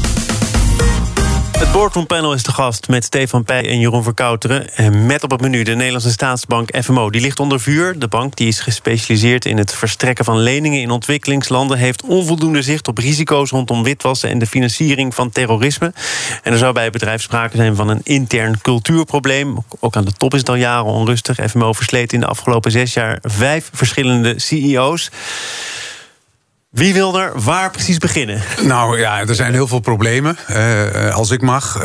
Het 1.56 1.72
boardroompanel 1.72 2.32
is 2.32 2.42
te 2.42 2.52
gast 2.52 2.88
met 2.88 3.04
Stefan 3.04 3.44
Pij 3.44 3.68
en 3.68 3.78
Jeroen 3.78 4.02
Verkouteren. 4.02 4.74
En 4.74 5.06
met 5.06 5.22
op 5.22 5.30
het 5.30 5.40
menu 5.40 5.62
de 5.62 5.74
Nederlandse 5.74 6.10
staatsbank 6.10 6.82
FMO. 6.82 7.10
Die 7.10 7.20
ligt 7.20 7.40
onder 7.40 7.60
vuur. 7.60 7.98
De 7.98 8.08
bank 8.08 8.36
die 8.36 8.48
is 8.48 8.60
gespecialiseerd 8.60 9.44
in 9.44 9.58
het 9.58 9.72
verstrekken 9.72 10.24
van 10.24 10.38
leningen 10.38 10.80
in 10.80 10.90
ontwikkelingslanden... 10.90 11.78
heeft 11.78 12.02
onvoldoende 12.02 12.62
zicht 12.62 12.88
op 12.88 12.98
risico's 12.98 13.50
rondom 13.50 13.82
witwassen... 13.82 14.30
en 14.30 14.38
de 14.38 14.46
financiering 14.46 15.14
van 15.14 15.30
terrorisme. 15.30 15.92
En 16.42 16.52
er 16.52 16.58
zou 16.58 16.72
bij 16.72 16.82
het 16.82 16.92
bedrijf 16.92 17.22
sprake 17.22 17.56
zijn 17.56 17.76
van 17.76 17.88
een 17.88 18.00
intern 18.02 18.60
cultuurprobleem. 18.60 19.56
Ook 19.80 19.96
aan 19.96 20.04
de 20.04 20.12
top 20.12 20.32
is 20.32 20.40
het 20.40 20.48
al 20.48 20.54
jaren 20.54 20.84
onrustig. 20.84 21.50
FMO 21.50 21.72
versleet 21.72 22.12
in 22.12 22.20
de 22.20 22.26
afgelopen 22.26 22.70
zes 22.70 22.94
jaar 22.94 23.18
vijf 23.22 23.70
verschillende 23.72 24.34
CEO's. 24.38 25.10
Wie 26.76 26.94
wil 26.94 27.20
er 27.20 27.32
waar 27.34 27.70
precies 27.70 27.98
beginnen? 27.98 28.42
Nou 28.62 28.98
ja, 28.98 29.20
er 29.20 29.34
zijn 29.34 29.52
heel 29.52 29.66
veel 29.66 29.78
problemen. 29.78 30.38
Uh, 30.50 31.14
als 31.14 31.30
ik 31.30 31.40
mag. 31.40 31.82
Uh, 31.82 31.84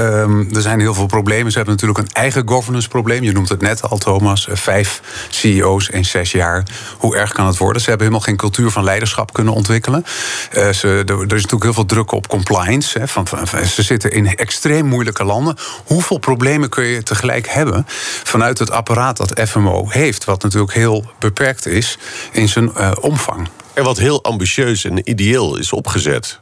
er 0.56 0.62
zijn 0.62 0.80
heel 0.80 0.94
veel 0.94 1.06
problemen. 1.06 1.52
Ze 1.52 1.58
hebben 1.58 1.76
natuurlijk 1.76 2.00
een 2.00 2.14
eigen 2.14 2.48
governance 2.48 2.88
probleem. 2.88 3.24
Je 3.24 3.32
noemt 3.32 3.50
het 3.50 3.62
net 3.62 3.90
al, 3.90 3.98
Thomas. 3.98 4.48
Vijf 4.52 5.02
CEO's 5.30 5.88
in 5.88 6.06
zes 6.06 6.32
jaar. 6.32 6.64
Hoe 6.98 7.16
erg 7.16 7.32
kan 7.32 7.48
het 7.48 7.58
worden? 7.58 7.82
Ze 7.82 7.90
hebben 7.90 8.08
helemaal 8.08 8.28
geen 8.28 8.38
cultuur 8.38 8.72
van 8.72 8.84
leiderschap 8.84 9.34
kunnen 9.34 9.54
ontwikkelen. 9.54 10.06
Ze, 10.52 11.04
er, 11.06 11.22
is 11.22 11.28
natuurlijk 11.28 11.64
heel 11.64 11.74
veel 11.74 11.86
druk 11.86 12.12
op 12.12 12.28
compliance. 12.28 13.00
Hè, 13.00 13.08
van, 13.08 13.28
ze 13.68 13.82
zitten 13.82 14.12
in 14.12 14.36
extreem 14.36 14.86
moeilijke 14.86 15.24
landen. 15.24 15.58
Hoeveel 15.86 16.18
problemen 16.18 16.70
kun 16.70 16.84
je 16.84 17.04
tegelijk 17.04 17.48
hebben 17.48 17.86
vanuit 18.24 18.60
het 18.60 18.72
apparaat 18.72 19.18
dat 19.18 19.42
FMO 19.50 19.90
heeft? 19.90 20.24
Wat 20.24 20.44
natuurlijk 20.44 20.74
heel 20.74 21.12
beperkt 21.20 21.66
is 21.66 21.98
in 22.32 22.50
zijn 22.50 22.96
omvang. 23.02 23.48
En 23.74 23.84
wat 23.84 23.98
heel 23.98 24.24
ambitieus 24.24 24.86
en 24.86 25.10
ideeel 25.10 25.58
is 25.58 25.74
opgezet. 25.74 26.40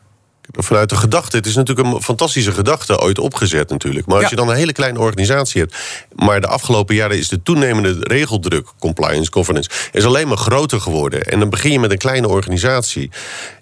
Vanuit 0.52 0.90
de 0.90 0.96
gedachte, 0.96 1.38
het 1.38 1.46
is 1.46 1.56
natuurlijk 1.56 1.88
een 1.88 2.02
fantastische 2.02 2.52
gedachte 2.52 3.00
ooit 3.00 3.20
opgezet 3.20 3.70
natuurlijk. 3.70 4.06
Maar 4.06 4.16
als 4.16 4.24
ja. 4.24 4.30
je 4.30 4.36
dan 4.36 4.50
een 4.50 4.56
hele 4.56 4.72
kleine 4.72 5.00
organisatie 5.00 5.62
hebt... 5.62 5.76
maar 6.16 6.42
de 6.42 6.48
afgelopen 6.48 6.96
jaren 6.96 7.18
is 7.18 7.28
de 7.28 7.44
toenemende 7.44 7.98
regeldruk... 8.00 8.68
compliance, 8.80 9.32
governance, 9.32 9.70
is 9.92 10.06
alleen 10.06 10.28
maar 10.28 10.38
groter 10.38 10.82
geworden. 10.82 11.24
En 11.26 11.40
dan 11.40 11.50
begin 11.50 11.72
je 11.72 11.80
met 11.80 11.92
een 11.92 11.98
kleine 11.98 12.28
organisatie 12.28 13.12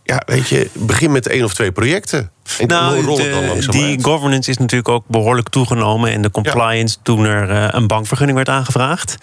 Ja, 0.08 0.22
weet 0.26 0.48
je, 0.48 0.70
begin 0.74 1.12
met 1.12 1.28
één 1.28 1.44
of 1.44 1.54
twee 1.54 1.72
projecten. 1.72 2.32
En 2.60 2.68
Nou, 2.68 3.06
dan 3.06 3.16
de- 3.16 3.68
die 3.70 3.84
uit. 3.86 4.04
governance 4.04 4.50
is 4.50 4.58
natuurlijk 4.58 4.90
ook 4.90 5.04
behoorlijk 5.08 5.50
toegenomen. 5.50 6.12
En 6.12 6.22
de 6.22 6.32
compliance 6.32 6.98
toen 7.04 7.26
er 7.26 7.50
eh, 7.50 7.68
een 7.72 7.88
bankvergunning 7.88 8.38
werd 8.38 8.50
aangevraagd. 8.50 9.16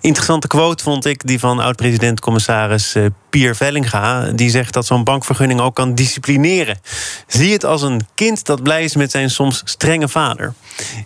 Interessante 0.00 0.46
quote 0.46 0.82
vond 0.82 1.04
ik, 1.04 1.26
die 1.26 1.38
van 1.38 1.60
oud-president-commissaris 1.60 2.94
eh, 2.94 3.04
Pier 3.30 3.56
Vellinga. 3.56 4.30
Die 4.34 4.50
zegt 4.50 4.72
dat 4.72 4.86
zo'n 4.86 5.04
bankvergunning 5.04 5.60
ook 5.60 5.74
kan 5.74 5.94
disciplineren. 5.94 6.80
Zie 7.26 7.52
het 7.52 7.64
als 7.64 7.82
een 7.82 8.06
kind 8.14 8.44
dat 8.46 8.62
blij 8.62 8.84
is 8.84 8.96
met 8.96 9.10
zijn 9.10 9.30
soms 9.30 9.62
strenge 9.64 10.08
vader. 10.08 10.54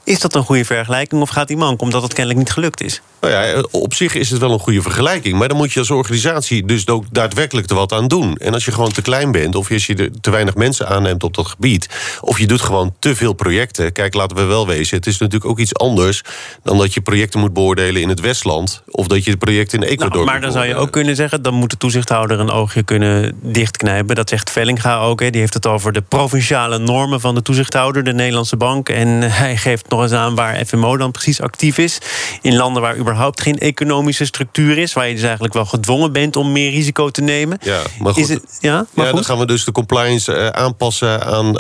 Is 0.05 0.21
dat 0.21 0.35
een 0.35 0.45
goede 0.45 0.65
vergelijking 0.65 1.23
of 1.23 1.29
gaat 1.29 1.49
die 1.49 1.57
mank 1.57 1.81
omdat 1.81 2.03
het 2.03 2.13
kennelijk 2.13 2.39
niet 2.45 2.53
gelukt 2.53 2.81
is? 2.81 3.01
Nou 3.21 3.33
ja, 3.35 3.65
op 3.71 3.95
zich 3.95 4.15
is 4.15 4.31
het 4.31 4.41
wel 4.41 4.53
een 4.53 4.59
goede 4.59 4.83
vergelijking. 4.83 5.39
Maar 5.39 5.49
dan 5.49 5.57
moet 5.57 5.73
je 5.73 5.79
als 5.79 5.91
organisatie 5.91 6.65
dus 6.67 6.89
ook 6.89 7.05
daadwerkelijk 7.11 7.71
er 7.71 7.77
wat 7.77 7.93
aan 7.93 8.09
doen. 8.09 8.37
En 8.37 8.53
als 8.55 8.65
je 8.65 8.73
gewoon 8.73 8.93
te 8.93 9.03
klein 9.03 9.22
bent, 9.31 9.55
of 9.55 9.71
als 9.71 9.87
je 9.87 9.95
er 9.95 10.11
te 10.21 10.31
weinig 10.31 10.55
mensen 10.55 10.89
aanneemt 10.89 11.23
op 11.23 11.35
dat 11.35 11.47
gebied, 11.47 11.89
of 12.21 12.39
je 12.39 12.47
doet 12.47 12.61
gewoon 12.61 12.95
te 12.99 13.17
veel 13.17 13.33
projecten. 13.33 13.93
Kijk, 13.93 14.15
laten 14.15 14.37
we 14.37 14.43
wel 14.43 14.67
wezen, 14.67 14.97
het 14.97 15.07
is 15.07 15.19
natuurlijk 15.19 15.51
ook 15.51 15.59
iets 15.59 15.75
anders 15.75 16.23
dan 16.63 16.79
dat 16.79 16.95
je 16.95 17.01
projecten 17.01 17.41
moet 17.41 17.53
beoordelen 17.53 18.03
in 18.03 18.09
het 18.09 18.21
Westland. 18.21 18.83
Of 18.87 19.07
dat 19.07 19.25
je 19.25 19.31
de 19.31 19.37
projecten 19.37 19.81
in 19.81 19.89
Ecuador. 19.89 20.15
Nou, 20.15 20.25
maar 20.25 20.41
dan 20.41 20.53
zou 20.53 20.67
je 20.67 20.75
ook 20.75 20.91
kunnen 20.91 21.17
zeggen... 21.17 21.43
dan 21.43 21.55
moet 21.55 21.71
de 21.71 21.77
toezichthouder 21.77 22.41
een 22.41 22.51
oogje 22.51 22.83
kunnen 22.83 23.39
dichtknijpen. 23.43 24.15
Dat 24.15 24.29
zegt 24.29 24.51
Vellinga 24.51 24.99
ook. 24.99 25.21
Hè. 25.21 25.31
Die 25.31 25.41
heeft 25.41 25.55
het 25.55 25.67
over 25.67 25.93
de 25.93 26.03
provinciale 26.03 26.79
normen 26.79 27.21
van 27.21 27.35
de 27.35 27.43
toezichthouder... 27.43 28.05
de 28.05 28.13
Nederlandse 28.13 28.57
bank. 28.57 28.89
En 28.89 29.09
hij 29.43 29.57
geeft 29.57 29.89
nog 29.89 30.03
eens 30.03 30.13
aan 30.13 30.35
waar 30.35 30.65
FMO 30.65 30.97
dan 30.97 31.11
precies 31.11 31.41
actief 31.41 31.79
is. 31.79 31.99
In 32.43 32.57
landen 32.57 32.83
waar 32.83 32.97
überhaupt 32.97 33.41
geen 33.41 33.59
economische 33.59 34.25
structuur 34.25 34.79
is... 34.79 34.93
waar 34.93 35.09
je 35.09 35.15
dus 35.15 35.23
eigenlijk 35.23 35.55
wel 35.55 35.65
gedwongen 35.65 36.13
bent 36.13 36.37
om 36.37 36.53
meer 36.53 36.71
risico 36.71 37.11
te 37.11 37.21
nemen. 37.21 37.59
Ja, 37.63 37.81
maar 37.99 38.13
goed. 38.13 38.23
Is 38.23 38.29
het, 38.29 38.59
ja, 38.61 38.87
maar 38.95 39.07
ja, 39.07 39.12
goed. 39.17 39.27
dan 39.27 39.37
gaan 39.37 39.47
we 39.47 39.53
dus 39.53 39.65
de 39.65 39.73
compliance 39.73 40.35
eh, 40.35 40.47
aanpassen 40.47 41.25
aan 41.25 41.47
eh, 41.47 41.55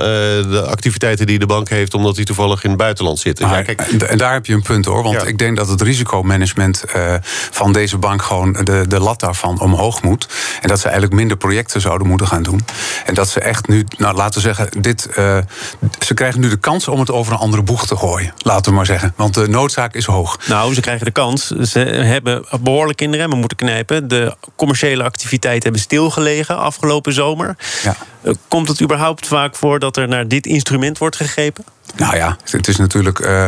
de 0.51 0.65
activiteiten 0.67 1.27
die 1.27 1.39
de 1.39 1.47
bank 1.47 1.69
heeft, 1.69 1.95
omdat 1.95 2.15
die 2.17 2.25
toevallig 2.25 2.63
in 2.65 2.71
het 2.71 2.79
buitenland 2.79 3.19
zitten. 3.19 3.49
Maar, 3.49 3.59
ja, 3.59 3.65
kijk, 3.65 3.81
en, 3.81 4.09
en 4.09 4.19
daar 4.19 4.33
heb 4.33 4.47
je 4.47 4.55
een 4.55 4.63
punt 4.63 4.85
hoor. 4.85 5.03
Want 5.03 5.21
Ja. 5.21 5.27
ik 5.27 5.39
denk 5.39 5.57
dat 5.57 5.69
het 5.69 5.81
risicomanagement 5.83 6.85
eh, 6.85 7.15
van 7.51 7.73
deze 7.73 7.99
bank 7.99 8.23
gewoon 8.23 8.53
de, 8.53 8.85
de 8.89 9.01
lat 9.01 9.21
daarvan 9.21 9.61
omhoog 9.61 10.03
moet. 10.03 10.27
En 10.61 10.69
dat 10.69 10.79
ze 10.79 10.85
eigenlijk 10.85 11.15
minder 11.15 11.37
projecten 11.37 11.81
zouden 11.81 12.07
moeten 12.07 12.27
gaan 12.27 12.43
doen. 12.43 12.61
En 13.07 13.15
dat 13.15 13.29
ze 13.29 13.41
echt 13.41 13.69
nu, 13.69 13.85
nou 13.99 14.15
laten 14.17 14.35
we 14.35 14.41
zeggen, 14.41 14.83
dit, 14.83 15.07
eh, 15.07 15.39
ze 15.99 16.15
krijgen 16.15 16.41
nu 16.41 16.49
de 16.49 16.57
kans 16.57 16.89
om 16.89 17.01
het 17.01 17.11
over 17.11 17.33
een 17.33 17.39
andere 17.39 17.63
boeg 17.63 17.87
te 17.87 17.97
gooien. 17.97 18.33
Laten 18.39 18.71
we 18.71 18.77
maar 18.77 18.87
zeggen. 18.87 19.13
Want 19.17 19.35
de 19.35 19.49
noodzaak 19.49 19.95
is 19.95 20.05
hoog. 20.05 20.39
Nou, 20.49 20.75
ze 20.75 20.81
krijgen 20.81 21.05
de 21.05 21.13
kans. 21.13 21.47
Ze 21.47 21.79
hebben 21.79 22.45
behoorlijk 22.61 23.01
in 23.01 23.11
de 23.11 23.17
remmen 23.17 23.39
moeten 23.39 23.57
knijpen. 23.57 24.09
De 24.09 24.37
commerciele 24.57 25.03
activiteiten 25.03 25.63
hebben 25.63 25.81
stilgelegen 25.81 26.59
afgelopen 26.59 27.13
zomer. 27.13 27.42
Ja. 27.85 27.97
Eh, 28.23 28.33
Komt 28.49 28.69
het 28.69 28.83
überhaupt 28.83 29.27
vaak 29.27 29.57
voor 29.57 29.79
dat 29.79 29.97
er 29.97 30.09
naar 30.09 30.29
dit 30.29 30.47
instrument 30.47 30.99
wordt 30.99 31.17
gegrepen? 31.17 31.65
Nou 31.97 32.17
ja, 32.17 32.37
het 32.51 32.69
is 32.69 32.77
natuurlijk. 32.77 33.19
eh, 33.21 33.47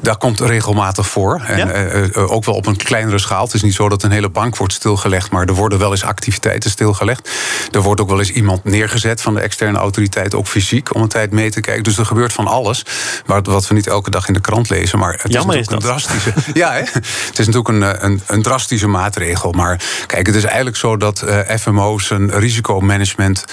dat 0.00 0.18
komt 0.18 0.40
regelmatig 0.40 1.08
voor. 1.08 1.40
En 1.46 1.58
Ja? 1.58 2.08
ook 2.14 2.44
wel 2.44 2.54
op 2.54 2.66
een 2.66 2.76
kleinere 2.76 3.18
schaal. 3.18 3.44
Het 3.44 3.54
is 3.54 3.62
niet 3.62 3.74
zo 3.74 3.88
dat 3.88 4.02
een 4.02 4.10
hele 4.10 4.28
bank 4.28 4.56
wordt 4.56 4.72
stilgelegd, 4.72 5.30
maar 5.30 5.44
er 5.46 5.54
worden 5.54 5.78
wel 5.78 5.90
eens 5.90 6.04
activiteiten 6.04 6.70
stilgelegd. 6.70 7.30
Er 7.70 7.80
wordt 7.82 8.00
ook 8.00 8.08
wel 8.08 8.18
eens 8.18 8.30
iemand 8.30 8.64
neergezet 8.64 9.20
van 9.22 9.34
de 9.34 9.40
externe 9.40 9.78
autoriteit, 9.78 10.34
ook 10.34 10.46
fysiek, 10.46 10.94
om 10.94 11.02
een 11.02 11.08
tijd 11.08 11.30
mee 11.30 11.50
te 11.50 11.60
kijken. 11.60 11.82
Dus 11.82 11.98
er 11.98 12.06
gebeurt 12.06 12.32
van 12.32 12.46
alles. 12.46 12.84
Maar 13.26 13.42
wat 13.42 13.68
we 13.68 13.74
niet 13.74 13.86
elke 13.86 14.10
dag 14.10 14.28
in 14.28 14.34
de 14.34 14.40
krant 14.40 14.68
lezen. 14.70 14.98
Maar 14.98 15.18
het 15.22 15.32
Jammer 15.32 15.56
is 15.58 15.68
natuurlijk 15.68 16.02
een 16.02 16.08
drastische. 16.08 16.52
ja, 16.60 16.72
hè? 16.72 16.78
het 17.26 17.38
is 17.38 17.46
natuurlijk 17.46 17.68
een, 17.68 18.04
een, 18.04 18.22
een 18.26 18.42
drastische 18.42 18.86
maatregel. 18.88 19.52
Maar 19.52 19.80
kijk, 20.06 20.26
het 20.26 20.36
is 20.36 20.44
eigenlijk 20.44 20.76
zo 20.76 20.96
dat 20.96 21.22
eh, 21.22 21.56
FMO 21.58 21.98
zijn 21.98 22.30
risicomanagement 22.30 23.44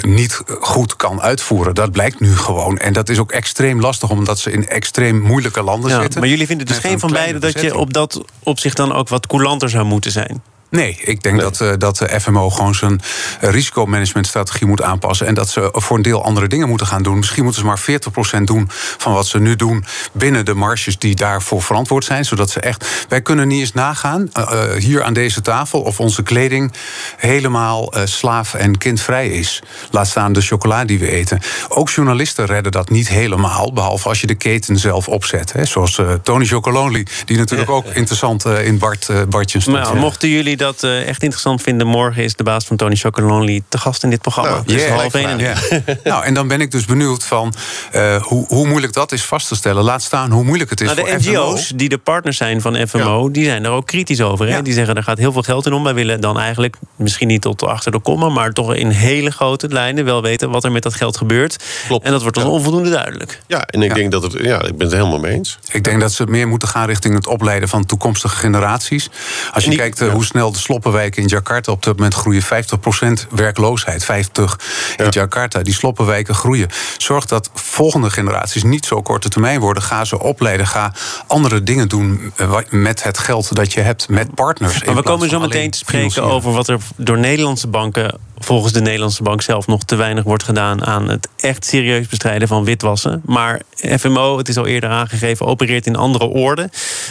niet 0.00 0.42
goed 0.60 0.96
kan 0.96 1.20
uitvoeren. 1.20 1.74
Dat 1.74 1.92
blijkt 1.92 2.20
nu 2.20 2.36
gewoon. 2.36 2.78
En 2.78 2.92
dat 2.92 3.08
is 3.08 3.18
ook 3.18 3.32
extreem 3.32 3.80
lastig, 3.80 4.10
omdat 4.10 4.38
ze 4.38 4.52
in 4.52 4.68
extreem 4.68 5.20
moeilijke 5.20 5.62
landen 5.62 5.90
Ja, 5.90 6.00
zitten. 6.00 6.20
maar 6.20 6.28
jullie 6.28 6.46
vinden 6.46 6.66
dus 6.66 6.78
geen 6.78 6.92
een 6.92 7.00
van 7.00 7.12
beiden 7.12 7.40
dat 7.40 7.60
je 7.60 7.76
op 7.76 7.92
dat 7.92 8.22
opzicht 8.42 8.76
dan 8.76 8.92
ook 8.92 9.08
wat 9.08 9.26
coulanter 9.26 9.70
zou 9.70 9.84
moeten 9.84 10.10
zijn? 10.10 10.42
Nee, 10.72 10.98
ik 11.02 11.22
denk 11.22 11.40
dat, 11.40 11.60
eh, 11.60 11.72
dat 11.78 11.96
de 11.96 12.20
FMO 12.20 12.50
gewoon 12.50 12.74
zijn 12.74 13.00
risicomanagementstrategie 13.40 14.66
moet 14.66 14.82
aanpassen. 14.82 15.26
En 15.26 15.34
dat 15.34 15.48
ze 15.48 15.68
voor 15.72 15.96
een 15.96 16.02
deel 16.02 16.24
andere 16.24 16.46
dingen 16.46 16.68
moeten 16.68 16.86
gaan 16.86 17.02
doen. 17.02 17.16
Misschien 17.16 17.42
moeten 17.42 17.60
ze 17.60 17.66
maar 17.66 17.78
40% 17.78 18.46
doen 18.46 18.68
van 18.98 19.12
wat 19.12 19.26
ze 19.26 19.38
nu 19.38 19.56
doen. 19.56 19.84
binnen 20.12 20.44
de 20.44 20.54
marges 20.54 20.98
die 20.98 21.14
daarvoor 21.14 21.62
verantwoord 21.62 22.04
zijn. 22.04 22.24
Zodat 22.24 22.50
ze 22.50 22.60
echt. 22.60 23.06
Wij 23.08 23.22
kunnen 23.22 23.48
niet 23.48 23.60
eens 23.60 23.72
nagaan, 23.72 24.30
eh, 24.32 24.42
eh, 24.42 24.82
hier 24.82 25.02
aan 25.02 25.12
deze 25.12 25.40
tafel. 25.40 25.80
of 25.82 26.00
onze 26.00 26.22
kleding 26.22 26.72
helemaal 27.16 27.92
slaaf- 28.04 28.54
en 28.54 28.78
kindvrij 28.78 29.28
is. 29.28 29.62
Laat 29.90 30.06
staan 30.06 30.32
de 30.32 30.40
chocola 30.40 30.84
die 30.84 30.98
we 30.98 31.10
eten. 31.10 31.40
Ook 31.68 31.90
journalisten 31.90 32.46
redden 32.46 32.72
dat 32.72 32.90
niet 32.90 33.08
helemaal. 33.08 33.72
Behalve 33.72 34.08
als 34.08 34.20
je 34.20 34.26
de 34.26 34.34
keten 34.34 34.78
zelf 34.78 35.08
opzet. 35.08 35.52
Hè, 35.52 35.64
zoals 35.64 36.00
Tony 36.22 36.44
Chocolonely, 36.44 37.06
die 37.24 37.36
natuurlijk 37.36 37.70
ook 37.78 37.86
interessant 37.86 38.44
in 38.44 38.78
Bart, 38.78 39.10
Bartje 39.28 39.60
stond. 39.60 39.76
Maar 39.76 39.96
mochten 39.96 40.28
jullie 40.28 40.56
dat 40.62 40.82
eh, 40.82 41.08
echt 41.08 41.22
interessant 41.22 41.62
vinden... 41.62 41.86
morgen 41.86 42.22
is 42.24 42.34
de 42.34 42.42
baas 42.42 42.64
van 42.64 42.76
Tony 42.76 42.94
Chocolonely 42.96 43.62
te 43.68 43.78
gast 43.78 44.02
in 44.02 44.10
dit 44.10 44.20
programma. 44.20 44.50
Nou, 44.50 44.62
Dus 44.66 44.80
Yeah. 44.82 44.98
half 44.98 45.14
één 45.14 45.28
en 45.28 45.38
Ja. 45.38 45.54
nou, 46.04 46.24
en 46.24 46.34
dan 46.34 46.48
ben 46.48 46.60
ik 46.60 46.70
dus 46.70 46.84
benieuwd 46.84 47.24
van 47.24 47.54
eh, 47.92 48.16
hoe, 48.22 48.44
hoe 48.48 48.66
moeilijk 48.68 48.92
dat 48.92 49.12
is 49.12 49.24
vast 49.24 49.48
te 49.48 49.54
stellen. 49.54 49.82
Laat 49.84 50.02
staan 50.02 50.30
hoe 50.30 50.44
moeilijk 50.44 50.70
het 50.70 50.80
is 50.80 50.86
Nou, 50.86 50.98
voor 51.00 51.08
de 51.18 51.22
FMO. 51.22 51.32
NGO's 51.50 51.72
die 51.74 51.88
de 51.88 51.98
partners 51.98 52.36
zijn 52.36 52.60
van 52.60 52.86
FMO, 52.88 53.30
die 53.30 53.44
zijn 53.44 53.62
daar 53.62 53.72
ook 53.72 53.86
kritisch 53.86 54.20
over. 54.20 54.46
Hè? 54.46 54.54
Ja. 54.56 54.62
Die 54.62 54.72
zeggen 54.74 54.94
er 54.94 55.02
gaat 55.02 55.18
heel 55.18 55.32
veel 55.32 55.42
geld 55.42 55.66
in 55.66 55.72
om. 55.72 55.84
Wij 55.84 55.94
willen 55.94 56.20
dan 56.20 56.38
eigenlijk, 56.38 56.76
misschien 56.96 57.28
niet 57.28 57.42
tot 57.42 57.62
achter 57.62 57.92
de 57.92 58.00
komma, 58.00 58.28
maar 58.28 58.50
toch 58.52 58.74
in 58.74 58.88
hele 58.88 59.30
grote 59.30 59.68
lijnen 59.68 60.04
wel 60.04 60.22
weten 60.22 60.50
wat 60.50 60.64
er 60.64 60.72
met 60.72 60.82
dat 60.82 60.94
geld 60.94 61.16
gebeurt. 61.16 61.64
Klopt. 61.86 62.04
En 62.04 62.10
dat 62.12 62.20
wordt 62.22 62.36
dan 62.36 62.46
Ja. 62.46 62.50
onvoldoende 62.52 62.90
duidelijk. 62.90 63.40
ja, 63.46 63.60
en 63.66 63.82
ik 63.82 63.88
Ja. 63.88 63.94
denk 63.94 64.10
dat 64.12 64.22
het. 64.22 64.32
Ja, 64.32 64.62
ik 64.62 64.76
ben 64.76 64.86
het 64.86 64.96
helemaal 64.96 65.18
mee 65.18 65.32
eens. 65.32 65.58
Ik 65.72 65.84
denk 65.84 66.00
dat 66.00 66.12
ze 66.12 66.24
meer 66.26 66.48
moeten 66.48 66.68
gaan 66.68 66.86
richting 66.86 67.14
het 67.14 67.26
opleiden 67.26 67.68
van 67.68 67.84
toekomstige 67.86 68.36
generaties. 68.36 69.08
Als 69.52 69.64
je 69.64 69.70
Die- 69.70 69.78
kijkt 69.78 70.00
eh, 70.00 70.06
ja. 70.06 70.12
hoe 70.12 70.24
snel 70.24 70.51
de 70.52 70.58
sloppenwijken 70.58 71.22
in 71.22 71.28
Jakarta 71.28 71.72
op 71.72 71.82
dit 71.82 71.96
moment 71.96 72.14
groeien. 72.14 72.42
50% 72.42 73.26
werkloosheid, 73.30 74.04
50 74.04 74.58
in 74.96 75.04
Ja. 75.04 75.10
Jakarta. 75.10 75.62
Die 75.62 75.74
sloppenwijken 75.74 76.34
groeien. 76.34 76.68
Zorg 76.96 77.24
dat 77.26 77.50
volgende 77.54 78.10
generaties 78.10 78.62
niet 78.62 78.84
zo 78.86 79.02
korte 79.02 79.28
termijn 79.28 79.60
worden. 79.60 79.82
Ga 79.82 80.04
ze 80.04 80.18
opleiden. 80.20 80.66
Ga 80.66 80.92
andere 81.26 81.62
dingen 81.62 81.88
doen 81.88 82.32
eh, 82.36 82.56
met 82.70 83.02
het 83.02 83.18
geld 83.18 83.54
dat 83.54 83.72
je 83.72 83.80
hebt. 83.80 84.08
Met 84.08 84.34
partners. 84.34 84.84
Maar 84.84 84.94
we 84.94 85.02
komen 85.02 85.28
zo 85.28 85.40
meteen 85.40 85.70
te 85.70 85.78
spreken 85.78 86.10
financieren. 86.10 86.30
over 86.36 86.52
wat 86.52 86.68
er 86.68 86.78
door 86.96 87.18
Nederlandse 87.18 87.66
banken, 87.68 88.18
volgens 88.44 88.72
de 88.72 88.80
Nederlandse 88.80 89.22
bank 89.22 89.42
zelf, 89.42 89.66
nog 89.66 89.82
te 89.82 89.96
weinig 89.96 90.24
wordt 90.24 90.42
gedaan 90.42 90.84
aan 90.84 91.08
het 91.08 91.28
echt 91.36 91.64
serieus 91.64 92.08
bestrijden 92.08 92.48
van 92.48 92.64
witwassen. 92.64 93.22
Maar 93.24 93.62
FMO, 93.76 94.38
het 94.38 94.48
is 94.48 94.56
al 94.56 94.66
eerder 94.66 94.90
aangegeven, 94.90 95.46
opereert 95.46 95.86
in 95.86 95.96
andere 95.96 96.26
orde. 96.26 96.70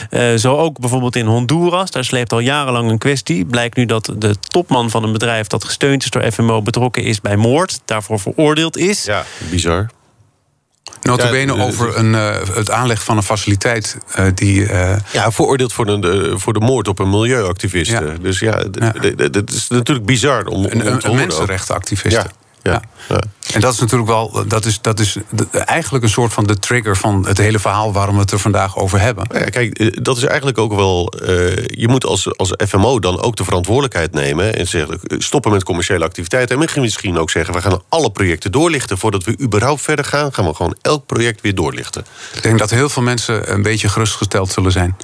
Eh, 0.10 0.34
zo 0.34 0.58
ook 0.58 0.80
bijvoorbeeld 0.80 1.16
in 1.16 1.26
Honduras. 1.26 1.92
Daar 1.92 2.06
sleept 2.06 2.34
al 2.34 2.40
jarenlang 2.40 2.90
een 2.90 2.98
kwestie. 2.98 3.46
Blijkt 3.46 3.76
nu 3.76 3.86
dat 3.86 4.14
de 4.18 4.36
topman 4.40 4.90
van 4.90 5.04
een 5.04 5.12
bedrijf 5.12 5.48
dat 5.48 5.64
gesteund 5.64 6.04
is 6.04 6.10
door 6.10 6.32
FMO 6.32 6.62
betrokken 6.62 7.04
is 7.04 7.22
bij 7.22 7.36
moord. 7.36 7.80
Daarvoor 7.86 8.20
veroordeeld 8.20 8.78
is. 8.78 9.04
Ja, 9.04 9.26
bizar. 9.50 9.90
Notabene 11.02 11.56
Ja, 11.56 11.64
over 11.64 11.98
een, 11.98 12.16
eh, 12.16 12.36
het 12.54 12.72
aanleg 12.72 13.04
van 13.04 13.18
een 13.18 13.24
faciliteit 13.24 13.98
eh, 14.16 14.26
die. 14.36 14.66
eh, 14.68 14.96
Ja, 15.12 15.32
veroordeeld 15.32 15.74
voor 15.74 15.86
de, 16.02 16.34
voor 16.36 16.54
de 16.54 16.60
moord 16.60 16.88
op 16.88 17.00
een 17.00 17.10
milieuactiviste. 17.10 17.94
Ja. 18.06 18.14
Dus 18.22 18.40
ja, 18.40 18.64
dat 19.32 19.52
is 19.52 19.68
natuurlijk 19.68 20.06
bizar 20.06 20.46
om, 20.46 20.66
om 20.66 20.72
een, 20.72 20.86
een, 20.86 21.28
ja, 22.62 22.82
ja. 23.08 23.20
En 23.54 23.62
dat 23.62 23.74
is 23.74 23.80
natuurlijk 23.80 24.10
wel, 24.10 24.44
dat 24.48 24.66
is, 24.66 24.82
dat 24.82 25.00
is 25.00 25.18
eigenlijk 25.52 26.04
een 26.04 26.10
soort 26.10 26.34
van 26.34 26.44
de 26.46 26.60
trigger 26.60 26.98
van 26.98 27.26
het 27.28 27.38
hele 27.38 27.60
verhaal 27.60 27.94
waarom 27.94 28.16
we 28.16 28.22
het 28.22 28.32
er 28.32 28.40
vandaag 28.40 28.78
over 28.78 29.00
hebben. 29.00 29.26
Ja, 29.34 29.40
kijk, 29.46 29.78
eh, 29.80 29.88
dat 30.02 30.18
is 30.18 30.24
eigenlijk 30.24 30.58
ook 30.58 30.74
wel. 30.74 31.08
eh, 31.26 31.56
je 31.68 31.88
moet 31.88 32.06
als, 32.06 32.38
als 32.38 32.54
FMO 32.68 33.00
dan 33.00 33.22
ook 33.22 33.36
de 33.36 33.44
verantwoordelijkheid 33.44 34.14
nemen. 34.14 34.56
En 34.56 34.68
zeggen: 34.68 35.00
eh, 35.04 35.20
stoppen 35.20 35.52
met 35.52 35.64
commerciële 35.64 36.06
activiteiten. 36.06 36.56
En 36.56 36.62
misschien- 36.62 36.82
misschien 36.82 37.18
ook 37.18 37.30
zeggen: 37.30 37.54
we 37.54 37.62
gaan 37.62 37.82
alle 37.90 38.12
projecten 38.12 38.52
doorlichten. 38.52 38.98
Voordat 38.98 39.24
we 39.24 39.36
überhaupt 39.42 39.82
verder 39.82 40.06
gaan, 40.06 40.34
gaan 40.34 40.46
we 40.46 40.54
gewoon 40.54 40.76
elk 40.82 41.06
project 41.06 41.42
weer 41.42 41.56
doorlichten. 41.56 42.06
Ik 42.36 42.42
denk 42.44 42.60
dat 42.60 42.70
heel 42.70 42.90
veel 42.90 43.04
mensen 43.04 43.52
een 43.54 43.62
beetje 43.62 43.90
gerustgesteld 43.90 44.52
zullen 44.52 44.72
zijn. 44.72 44.98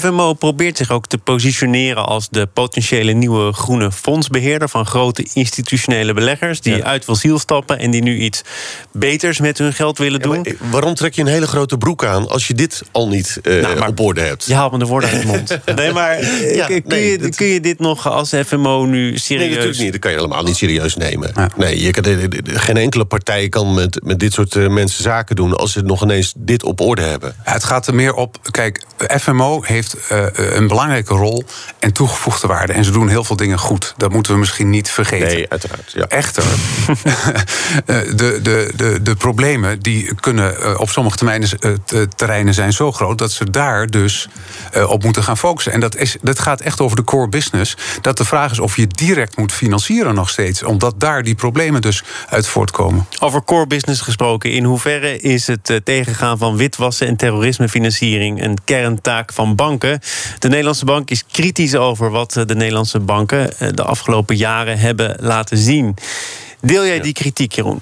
FMO 0.00 0.32
probeert 0.32 0.76
zich 0.76 0.90
ook 0.90 1.06
te 1.06 1.18
positioneren 1.18 2.06
als 2.06 2.28
de 2.30 2.46
potentiële 2.46 3.12
nieuwe 3.12 3.52
groene 3.52 3.92
fondsbeheerder 3.92 4.68
van 4.68 4.86
grote 4.86 5.28
institutionele 5.32 6.14
beleggers 6.14 6.60
die 6.60 6.76
Ja. 6.76 6.84
uit 6.84 7.04
fossiel 7.04 7.38
stappen 7.38 7.69
en 7.78 7.90
die 7.90 8.02
nu 8.02 8.18
iets 8.18 8.42
beters 8.92 9.40
met 9.40 9.58
hun 9.58 9.72
geld 9.72 9.98
willen 9.98 10.20
doen. 10.20 10.46
waarom 10.70 10.94
trek 10.94 11.14
je 11.14 11.20
een 11.20 11.26
hele 11.26 11.46
grote 11.46 11.78
broek 11.78 12.04
aan 12.04 12.28
als 12.28 12.46
je 12.46 12.54
dit 12.54 12.82
al 12.92 13.08
niet 13.08 13.38
uh, 13.42 13.86
op 13.86 14.00
orde 14.00 14.20
hebt? 14.20 14.44
Je 14.44 14.54
haalt 14.54 14.72
me 14.72 14.78
de 14.78 14.84
woorden 14.84 15.10
uit 15.10 15.20
de 15.20 15.26
mond. 15.26 15.58
nee, 15.76 15.92
maar 15.92 16.16
kun, 16.86 16.98
je, 16.98 17.32
kun 17.36 17.46
je 17.46 17.60
dit 17.60 17.78
nog 17.78 18.08
als 18.08 18.32
FMO 18.46 18.84
nu 18.84 19.18
serieus... 19.18 19.46
Nee, 19.46 19.48
natuurlijk 19.48 19.78
niet. 19.78 19.92
Dat 19.92 20.00
kan 20.00 20.10
je 20.10 20.16
helemaal 20.16 20.42
niet 20.42 20.56
serieus 20.56 20.96
nemen. 20.96 21.32
Nee, 21.56 21.82
je 21.82 21.90
kan, 21.90 22.04
geen 22.44 22.76
enkele 22.76 23.04
partij 23.04 23.48
kan 23.48 23.74
met, 23.74 24.00
met 24.04 24.18
dit 24.18 24.32
soort 24.32 24.68
mensen 24.68 25.02
zaken 25.02 25.36
doen... 25.36 25.56
als 25.56 25.72
ze 25.72 25.82
nog 25.82 26.02
ineens 26.02 26.32
dit 26.36 26.64
op 26.64 26.80
orde 26.80 27.02
hebben. 27.02 27.34
het 27.42 27.64
gaat 27.64 27.86
er 27.86 27.94
meer 27.94 28.14
op... 28.14 28.36
Kijk, 28.50 28.84
FMO 29.20 29.62
heeft 29.62 29.96
een 30.32 30.66
belangrijke 30.66 31.14
rol 31.14 31.44
en 31.78 31.92
toegevoegde 31.92 32.46
waarde. 32.46 32.72
En 32.72 32.84
ze 32.84 32.90
doen 32.90 33.08
heel 33.08 33.24
veel 33.24 33.36
dingen 33.36 33.58
goed. 33.58 33.94
Dat 33.96 34.12
moeten 34.12 34.32
we 34.32 34.38
misschien 34.38 34.70
niet 34.70 34.90
vergeten. 34.90 35.26
Nee, 35.26 35.46
uiteraard. 35.48 35.92
Ja. 35.94 36.06
Echter, 36.08 36.44
de, 37.86 38.38
de, 38.42 38.72
de, 38.76 39.02
de 39.02 39.14
problemen 39.14 39.80
die 39.80 40.14
kunnen 40.14 40.78
op 40.78 40.90
sommige 40.90 41.16
termijnen, 41.16 41.48
terreinen 42.16 42.54
zijn 42.54 42.72
zo 42.72 42.92
groot... 42.92 43.18
dat 43.18 43.32
ze 43.32 43.50
daar 43.50 43.86
dus 43.86 44.28
op 44.86 45.04
moeten 45.04 45.22
gaan 45.22 45.36
focussen. 45.36 45.72
En 45.72 45.80
dat, 45.80 45.96
is, 45.96 46.16
dat 46.22 46.38
gaat 46.38 46.60
echt 46.60 46.80
over 46.80 46.96
de 46.96 47.04
core 47.04 47.28
business. 47.28 47.76
Dat 48.00 48.16
de 48.16 48.24
vraag 48.24 48.50
is 48.50 48.58
of 48.58 48.76
je 48.76 48.86
direct 48.86 49.36
moet 49.36 49.52
financieren 49.52 50.14
nog 50.14 50.30
steeds. 50.30 50.62
Omdat 50.62 51.00
daar 51.00 51.22
die 51.22 51.34
problemen 51.34 51.80
dus 51.80 52.02
uit 52.28 52.46
voortkomen. 52.46 53.06
Over 53.18 53.44
core 53.44 53.66
business 53.66 54.00
gesproken. 54.00 54.50
In 54.52 54.64
hoeverre 54.64 55.20
is 55.20 55.46
het 55.46 55.80
tegengaan 55.84 56.38
van 56.38 56.56
witwassen 56.56 57.06
en 57.06 57.16
terrorismefinanciering... 57.16 58.42
een 58.42 58.58
kerntaak 58.64 59.32
van 59.32 59.54
banken? 59.54 60.00
De 60.38 60.48
Nederlandse 60.48 60.84
bank 60.84 61.10
is 61.10 61.24
kritisch 61.30 61.74
over 61.74 62.10
wat 62.10 62.32
de 62.32 62.54
Nederlandse 62.54 63.00
banken 63.00 63.50
de 63.74 63.82
afgelopen 63.82 64.36
jaren 64.36 64.78
hebben 64.78 65.16
laten 65.20 65.58
zien. 65.58 65.96
Deel 66.60 66.86
jij 66.86 67.00
die 67.00 67.12
kritiek, 67.12 67.52
Jeroen? 67.52 67.80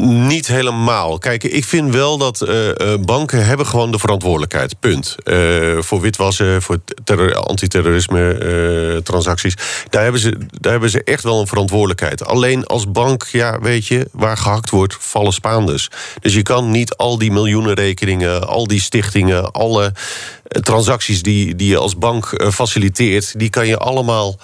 Niet 0.00 0.46
helemaal. 0.46 1.18
Kijk, 1.18 1.44
ik 1.44 1.64
vind 1.64 1.94
wel 1.94 2.18
dat 2.18 2.48
uh, 2.48 2.94
banken 3.00 3.46
hebben 3.46 3.66
gewoon 3.66 3.90
de 3.90 3.98
verantwoordelijkheid. 3.98 4.80
Punt. 4.80 5.16
Uh, 5.24 5.78
voor 5.80 6.00
witwassen, 6.00 6.62
voor 6.62 6.80
antiterrorisme 7.34 8.38
uh, 8.94 9.00
transacties. 9.00 9.54
Daar 9.90 10.02
hebben, 10.02 10.20
ze, 10.20 10.36
daar 10.50 10.72
hebben 10.72 10.90
ze 10.90 11.04
echt 11.04 11.22
wel 11.22 11.40
een 11.40 11.46
verantwoordelijkheid. 11.46 12.24
Alleen 12.24 12.66
als 12.66 12.90
bank, 12.90 13.26
ja, 13.32 13.60
weet 13.60 13.86
je, 13.86 14.08
waar 14.12 14.36
gehakt 14.36 14.70
wordt, 14.70 14.96
vallen 15.00 15.32
Spaanders. 15.32 15.88
Dus 16.20 16.34
je 16.34 16.42
kan 16.42 16.70
niet 16.70 16.96
al 16.96 17.18
die 17.18 17.32
miljoenen 17.32 17.74
rekeningen, 17.74 18.48
al 18.48 18.66
die 18.66 18.80
stichtingen, 18.80 19.52
alle 19.52 19.92
transacties 20.48 21.22
die, 21.22 21.54
die 21.54 21.68
je 21.68 21.78
als 21.78 21.98
bank 21.98 22.50
faciliteert, 22.52 23.38
die 23.38 23.50
kan 23.50 23.66
je 23.66 23.78
allemaal 23.78 24.38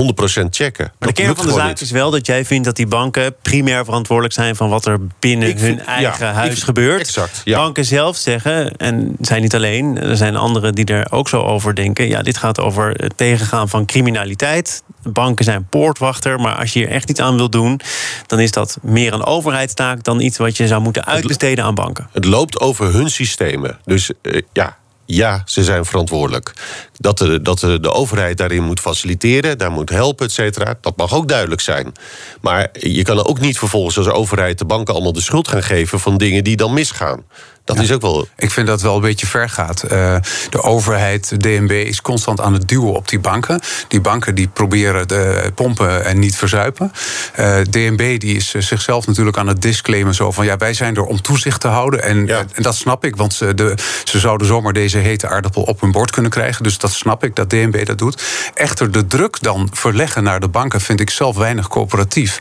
100% 0.00 0.02
checken. 0.50 0.92
Maar 0.98 1.08
de 1.08 1.14
kern 1.14 1.36
van 1.36 1.46
de 1.46 1.52
zaak 1.52 1.80
is 1.80 1.90
wel 1.90 2.10
dat 2.10 2.26
jij 2.26 2.44
vindt 2.44 2.64
dat 2.64 2.76
die 2.76 2.86
banken 2.86 3.34
primair 3.42 3.84
verantwoordelijk 3.84 4.34
zijn 4.34 4.56
van 4.56 4.68
wat 4.68 4.86
er 4.86 4.98
binnen 5.18 5.58
hun 5.58 5.84
eigen 5.84 6.34
huis 6.34 6.62
gebeurt. 6.62 7.00
Exact. 7.00 7.42
Banken 7.44 7.84
zelf 7.84 8.16
zeggen, 8.16 8.76
en 8.76 9.16
zijn 9.20 9.42
niet 9.42 9.54
alleen, 9.54 10.00
er 10.00 10.16
zijn 10.16 10.36
anderen 10.36 10.74
die 10.74 10.84
er 10.84 11.12
ook 11.12 11.28
zo 11.28 11.42
over 11.42 11.74
denken. 11.74 12.08
Ja, 12.08 12.22
dit 12.22 12.36
gaat 12.36 12.60
over 12.60 12.90
het 12.90 13.16
tegengaan 13.16 13.68
van 13.68 13.86
criminaliteit. 13.86 14.82
Banken 15.02 15.44
zijn 15.44 15.66
poortwachter, 15.68 16.40
maar 16.40 16.54
als 16.54 16.72
je 16.72 16.78
hier 16.78 16.88
echt 16.88 17.10
iets 17.10 17.20
aan 17.20 17.36
wil 17.36 17.50
doen, 17.50 17.80
dan 18.26 18.40
is 18.40 18.50
dat 18.50 18.78
meer 18.82 19.12
een 19.12 19.24
overheidstaak 19.24 20.04
dan 20.04 20.20
iets 20.20 20.38
wat 20.38 20.56
je 20.56 20.66
zou 20.66 20.82
moeten 20.82 21.04
uitbesteden 21.04 21.64
aan 21.64 21.74
banken. 21.74 22.08
Het 22.12 22.24
loopt 22.24 22.60
over 22.60 22.92
hun 22.92 23.10
systemen. 23.10 23.78
Dus 23.84 24.10
uh, 24.22 24.40
ja, 24.52 24.76
ja, 25.06 25.42
ze 25.44 25.64
zijn 25.64 25.84
verantwoordelijk. 25.84 26.52
Dat 26.98 27.18
de, 27.18 27.42
dat 27.42 27.60
de, 27.60 27.92
overheid 27.92 28.36
daarin 28.36 28.62
moet 28.62 28.80
faciliteren, 28.80 29.58
daar 29.58 29.70
moet 29.70 29.90
helpen, 29.90 30.26
et 30.26 30.32
cetera. 30.32 30.74
Dat 30.80 30.96
mag 30.96 31.14
ook 31.14 31.28
duidelijk 31.28 31.60
zijn. 31.60 31.92
Maar 32.40 32.68
je 32.72 33.02
kan 33.02 33.24
ook 33.24 33.40
niet 33.40 33.58
vervolgens 33.58 33.98
als 33.98 34.08
overheid 34.08 34.58
de 34.58 34.64
banken 34.64 34.94
allemaal 34.94 35.12
de 35.12 35.20
schuld 35.20 35.48
gaan 35.48 35.62
geven 35.62 36.00
van 36.00 36.18
dingen 36.18 36.44
die 36.44 36.56
dan 36.56 36.72
misgaan. 36.72 37.24
Dat 37.66 37.78
is 37.78 37.92
ook 37.92 38.00
wel. 38.00 38.28
Ik 38.36 38.50
vind 38.50 38.66
dat 38.66 38.82
wel 38.82 38.94
een 38.94 39.00
beetje 39.00 39.26
ver 39.26 39.48
gaat. 39.48 39.84
Uh, 39.84 40.16
de 40.50 40.62
overheid, 40.62 41.40
DNB, 41.40 41.70
is 41.70 42.00
constant 42.00 42.40
aan 42.40 42.52
het 42.52 42.68
duwen 42.68 42.94
op 42.94 43.08
die 43.08 43.18
banken. 43.18 43.60
Die 43.88 44.00
banken 44.00 44.34
die 44.34 44.48
proberen 44.48 45.06
pompen 45.54 46.04
en 46.04 46.18
niet 46.18 46.36
verzuipen. 46.36 46.92
Uh, 47.38 47.60
eh, 47.60 47.66
DNB 47.66 48.20
die 48.20 48.36
is 48.36 48.50
zichzelf 48.50 49.06
natuurlijk 49.06 49.36
aan 49.36 49.46
het 49.46 49.62
disclaimen. 49.62 50.14
Zo 50.14 50.30
van 50.30 50.44
ja, 50.44 50.56
wij 50.56 50.74
zijn 50.74 50.96
er 50.96 51.04
om 51.04 51.20
toezicht 51.20 51.60
te 51.60 51.68
houden. 51.68 52.02
En, 52.02 52.28
en 52.28 52.62
dat 52.62 52.74
snap 52.74 53.04
ik, 53.04 53.16
want 53.16 53.34
ze, 53.34 53.54
de, 53.54 53.78
ze 54.04 54.18
zouden 54.18 54.46
zomaar 54.46 54.72
deze 54.72 54.98
hete 54.98 55.28
aardappel 55.28 55.62
op 55.62 55.80
hun 55.80 55.92
bord 55.92 56.10
kunnen 56.10 56.30
krijgen. 56.30 56.62
Dus 56.62 56.78
dat 56.86 56.94
snap 56.94 57.24
ik 57.24 57.34
dat 57.34 57.50
DNB 57.50 57.86
dat 57.86 57.98
doet. 57.98 58.22
Echter, 58.54 58.90
de 58.90 59.06
druk 59.06 59.42
dan 59.42 59.68
verleggen 59.72 60.22
naar 60.22 60.40
de 60.40 60.48
banken 60.48 60.80
vind 60.80 61.00
ik 61.00 61.10
zelf 61.10 61.36
weinig 61.36 61.68
coöperatief. 61.68 62.38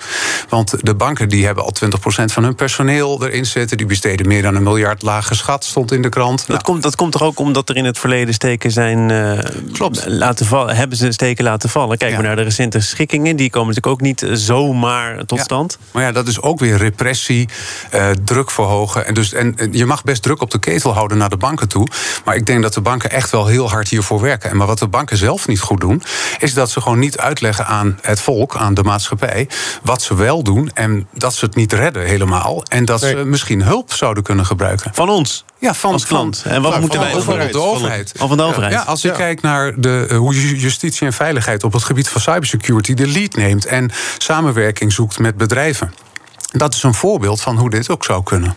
Want 0.50 0.74
de 0.82 0.96
banken 0.96 1.30
die 1.30 1.46
hebben 1.46 1.64
al 1.64 1.74
20% 1.86 1.90
van 2.26 2.44
hun 2.44 2.56
personeel 2.56 3.26
erin 3.26 3.46
zitten. 3.46 3.78
Die 3.78 3.86
besteden 3.86 4.28
meer 4.28 4.42
dan 4.42 4.56
een 4.56 4.64
miljard 4.64 5.04
geschat, 5.06 5.64
stond 5.64 5.92
in 5.92 6.02
de 6.02 6.10
krant. 6.10 6.38
Dat, 6.38 6.48
nou. 6.48 6.62
komt, 6.62 6.84
dat 6.84 6.96
komt 6.96 7.12
toch 7.12 7.22
ook 7.22 7.40
omdat 7.40 7.70
er 7.70 7.76
in 7.76 7.86
het 7.86 8.00
verleden 8.00 8.34
steken 8.34 8.72
zijn 8.72 9.10
uh, 9.10 9.40
Klopt. 9.72 10.06
Laten 10.08 10.46
vallen, 10.46 10.76
hebben 10.76 10.98
ze 10.98 11.12
steken 11.12 11.44
laten 11.44 11.70
vallen. 11.70 11.98
Kijk 11.98 12.14
maar 12.14 12.24
naar 12.24 12.36
de 12.36 12.42
recente 12.42 12.80
schikkingen. 12.80 13.36
Die 13.36 13.50
komen 13.50 13.68
natuurlijk 13.68 13.94
ook 13.94 14.02
niet 14.02 14.26
zomaar 14.38 15.26
tot 15.26 15.40
stand. 15.40 15.78
Maar 15.92 16.04
ja, 16.04 16.12
dat 16.12 16.28
is 16.28 16.42
ook 16.42 16.60
weer 16.60 16.78
repressie, 16.78 17.50
uh, 17.94 18.10
druk 18.24 18.52
verhogen. 18.52 19.06
En, 19.06 19.14
dus, 19.14 19.34
en 19.34 19.56
je 19.72 19.86
mag 19.86 20.04
best 20.04 20.22
druk 20.22 20.42
op 20.42 20.52
de 20.52 20.60
ketel 20.60 20.94
houden 20.94 21.18
naar 21.18 21.30
de 21.30 21.38
banken 21.38 21.68
toe. 21.68 21.88
Maar 22.26 22.36
ik 22.36 22.46
denk 22.46 22.62
dat 22.62 22.74
de 22.74 22.82
banken 22.82 23.12
echt 23.12 23.32
wel 23.32 23.48
heel 23.48 23.70
hard 23.70 23.90
hiervoor 23.90 24.22
werken. 24.22 24.35
En 24.44 24.58
maar 24.58 24.68
wat 24.68 24.80
de 24.80 24.88
banken 24.88 25.18
zelf 25.18 25.48
niet 25.48 25.60
goed 25.60 25.80
doen, 25.80 26.04
is 26.40 26.54
dat 26.54 26.70
ze 26.70 26.82
gewoon 26.82 27.00
niet 27.00 27.18
uitleggen 27.18 27.66
aan 27.66 28.00
het 28.02 28.22
volk, 28.22 28.56
aan 28.56 28.74
de 28.74 28.84
maatschappij, 28.84 29.50
wat 29.84 30.02
ze 30.02 30.16
wel 30.16 30.44
doen. 30.44 30.72
En 30.74 31.08
dat 31.14 31.34
ze 31.34 31.46
het 31.46 31.56
niet 31.56 31.74
redden 31.74 32.06
helemaal. 32.06 32.64
En 32.64 32.86
dat 32.86 33.00
ze 33.00 33.16
misschien 33.16 33.64
hulp 33.64 33.94
zouden 33.94 34.24
kunnen 34.24 34.46
gebruiken. 34.46 34.92
Van 34.94 35.10
ons? 35.10 35.46
Ja, 35.60 35.74
van 35.74 35.92
als 35.92 36.06
klant. 36.06 36.44
En 36.46 36.62
wat 36.62 36.80
moeten 36.80 37.00
wij 37.00 37.16
over 37.16 37.52
de 37.52 37.60
overheid? 37.60 38.12
Of 38.20 38.28
van 38.28 38.38
de 38.38 38.44
overheid? 38.44 38.74
Ja, 38.74 38.82
als 38.82 39.02
je 39.02 39.12
kijkt 39.12 39.42
naar 39.42 39.74
de, 39.82 40.06
eh, 40.10 40.18
hoe 40.18 40.58
justitie 40.58 41.08
en 41.08 41.14
veiligheid 41.14 41.64
op 41.64 41.74
het 41.74 41.84
gebied 41.84 42.10
van 42.10 42.22
cybersecurity 42.22 42.94
de 42.94 43.08
lead 43.08 43.36
neemt 43.36 43.66
en 43.66 43.92
samenwerking 44.18 44.94
zoekt 44.94 45.20
met 45.20 45.38
bedrijven. 45.38 45.94
Dat 46.52 46.74
is 46.74 46.84
een 46.84 46.94
voorbeeld 46.94 47.42
van 47.42 47.58
hoe 47.58 47.70
dit 47.70 47.90
ook 47.90 48.04
zou 48.04 48.24
kunnen. 48.24 48.56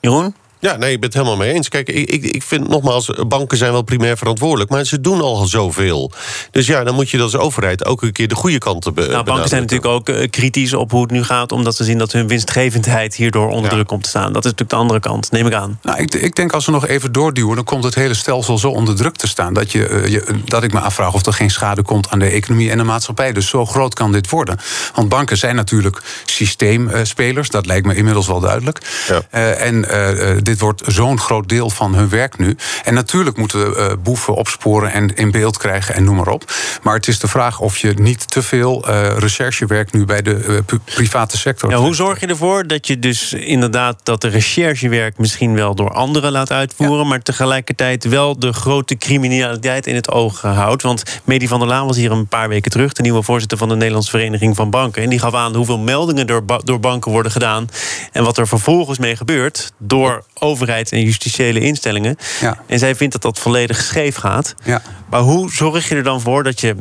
Jeroen? 0.00 0.34
Ja, 0.64 0.76
nee, 0.76 0.92
ik 0.92 1.00
ben 1.00 1.08
het 1.08 1.18
helemaal 1.18 1.36
mee 1.36 1.52
eens. 1.52 1.68
Kijk, 1.68 1.88
ik, 1.88 2.10
ik, 2.10 2.24
ik 2.24 2.42
vind 2.42 2.68
nogmaals, 2.68 3.10
banken 3.26 3.58
zijn 3.58 3.72
wel 3.72 3.82
primair 3.82 4.16
verantwoordelijk, 4.16 4.70
maar 4.70 4.84
ze 4.84 5.00
doen 5.00 5.20
al 5.20 5.46
zoveel. 5.46 6.12
Dus 6.50 6.66
ja, 6.66 6.84
dan 6.84 6.94
moet 6.94 7.10
je 7.10 7.22
als 7.22 7.36
overheid 7.36 7.84
ook 7.84 8.02
een 8.02 8.12
keer 8.12 8.28
de 8.28 8.34
goede 8.34 8.58
kanten 8.58 8.94
be 8.94 9.06
nou, 9.06 9.24
Banken 9.24 9.48
zijn 9.48 9.60
natuurlijk 9.60 9.90
ook 9.90 10.08
eh, 10.08 10.30
kritisch 10.30 10.72
op 10.72 10.90
hoe 10.90 11.02
het 11.02 11.10
nu 11.10 11.24
gaat, 11.24 11.52
omdat 11.52 11.76
ze 11.76 11.84
zien 11.84 11.98
dat 11.98 12.12
hun 12.12 12.28
winstgevendheid 12.28 13.14
hierdoor 13.14 13.48
onder 13.48 13.70
druk 13.70 13.86
komt 13.86 14.02
te 14.02 14.08
staan. 14.08 14.32
Dat 14.32 14.44
is 14.44 14.50
natuurlijk 14.50 14.70
de 14.70 14.76
andere 14.76 15.00
kant, 15.00 15.30
neem 15.30 15.46
ik 15.46 15.52
aan. 15.52 15.78
Nou, 15.82 15.98
ik, 15.98 16.14
ik 16.14 16.36
denk 16.36 16.52
als 16.52 16.66
we 16.66 16.72
nog 16.72 16.86
even 16.86 17.12
doorduwen, 17.12 17.54
dan 17.54 17.64
komt 17.64 17.84
het 17.84 17.94
hele 17.94 18.14
stelsel 18.14 18.58
zo 18.58 18.68
onder 18.68 18.96
druk 18.96 19.16
te 19.16 19.28
staan 19.28 19.54
dat, 19.54 19.72
je, 19.72 19.86
eh, 19.86 20.06
je, 20.06 20.24
dat 20.44 20.62
ik 20.62 20.72
me 20.72 20.80
afvraag 20.80 21.14
of 21.14 21.26
er 21.26 21.32
geen 21.32 21.50
schade 21.50 21.82
komt 21.82 22.10
aan 22.10 22.18
de 22.18 22.28
economie 22.28 22.70
en 22.70 22.78
de 22.78 22.84
maatschappij. 22.84 23.32
Dus 23.32 23.48
zo 23.48 23.66
groot 23.66 23.94
kan 23.94 24.12
dit 24.12 24.30
worden. 24.30 24.58
Want 24.94 25.08
banken 25.08 25.36
zijn 25.36 25.54
natuurlijk 25.56 26.02
systeemspelers, 26.24 27.50
dat 27.50 27.66
lijkt 27.66 27.86
me 27.86 27.94
inmiddels 27.94 28.26
wel 28.26 28.40
duidelijk. 28.40 28.80
Ja. 29.08 29.22
Uh, 29.34 29.66
en 29.66 29.74
uh, 29.74 30.36
dit 30.42 30.53
dit 30.54 30.62
wordt 30.62 30.82
zo'n 30.86 31.18
groot 31.18 31.48
deel 31.48 31.70
van 31.70 31.94
hun 31.94 32.08
werk 32.08 32.38
nu. 32.38 32.56
En 32.84 32.94
natuurlijk 32.94 33.36
moeten 33.36 33.70
we 33.70 33.78
uh, 33.78 34.02
boeven 34.02 34.34
opsporen 34.34 34.92
en 34.92 35.14
in 35.14 35.30
beeld 35.30 35.58
krijgen 35.58 35.94
en 35.94 36.04
noem 36.04 36.16
maar 36.16 36.28
op. 36.28 36.52
Maar 36.82 36.94
het 36.94 37.08
is 37.08 37.18
de 37.18 37.28
vraag 37.28 37.60
of 37.60 37.78
je 37.78 37.94
niet 37.94 38.30
te 38.30 38.42
veel 38.42 38.88
uh, 38.88 39.16
recherchewerk 39.18 39.92
nu 39.92 40.04
bij 40.04 40.22
de 40.22 40.64
uh, 40.70 40.78
private 40.84 41.38
sector. 41.38 41.70
Ja, 41.70 41.76
hoe 41.76 41.94
zorg 41.94 42.20
je 42.20 42.26
ervoor 42.26 42.66
dat 42.66 42.86
je 42.86 42.98
dus 42.98 43.32
inderdaad 43.32 44.00
dat 44.02 44.20
de 44.20 44.28
recherchewerk 44.28 45.18
misschien 45.18 45.54
wel 45.54 45.74
door 45.74 45.90
anderen 45.90 46.32
laat 46.32 46.50
uitvoeren, 46.50 47.06
maar 47.06 47.22
tegelijkertijd 47.22 48.04
wel 48.04 48.38
de 48.38 48.52
grote 48.52 48.96
criminaliteit 48.96 49.86
in 49.86 49.94
het 49.94 50.10
oog 50.10 50.40
houdt? 50.40 50.82
Want 50.82 51.02
Medi 51.24 51.48
van 51.48 51.58
der 51.58 51.68
Laan 51.68 51.86
was 51.86 51.96
hier 51.96 52.10
een 52.10 52.26
paar 52.26 52.48
weken 52.48 52.70
terug, 52.70 52.92
de 52.92 53.02
nieuwe 53.02 53.22
voorzitter 53.22 53.58
van 53.58 53.68
de 53.68 53.76
Nederlandse 53.76 54.10
Vereniging 54.10 54.56
van 54.56 54.70
Banken. 54.70 55.02
En 55.02 55.10
die 55.10 55.18
gaf 55.18 55.34
aan 55.34 55.54
hoeveel 55.54 55.78
meldingen 55.78 56.26
door, 56.26 56.44
door 56.64 56.80
banken 56.80 57.10
worden 57.10 57.32
gedaan 57.32 57.68
en 58.12 58.24
wat 58.24 58.38
er 58.38 58.48
vervolgens 58.48 58.98
mee 58.98 59.16
gebeurt 59.16 59.72
door 59.78 60.24
overheid 60.44 60.92
en 60.92 61.02
justitiële 61.02 61.60
instellingen. 61.60 62.16
Ja. 62.40 62.62
En 62.66 62.78
zij 62.78 62.94
vindt 62.94 63.12
dat 63.12 63.22
dat 63.22 63.38
volledig 63.38 63.82
scheef 63.82 64.16
gaat. 64.16 64.54
Ja. 64.64 64.82
Maar 65.10 65.20
hoe 65.20 65.52
zorg 65.52 65.88
je 65.88 65.94
er 65.94 66.02
dan 66.02 66.20
voor 66.20 66.42
dat 66.42 66.60
je 66.60 66.76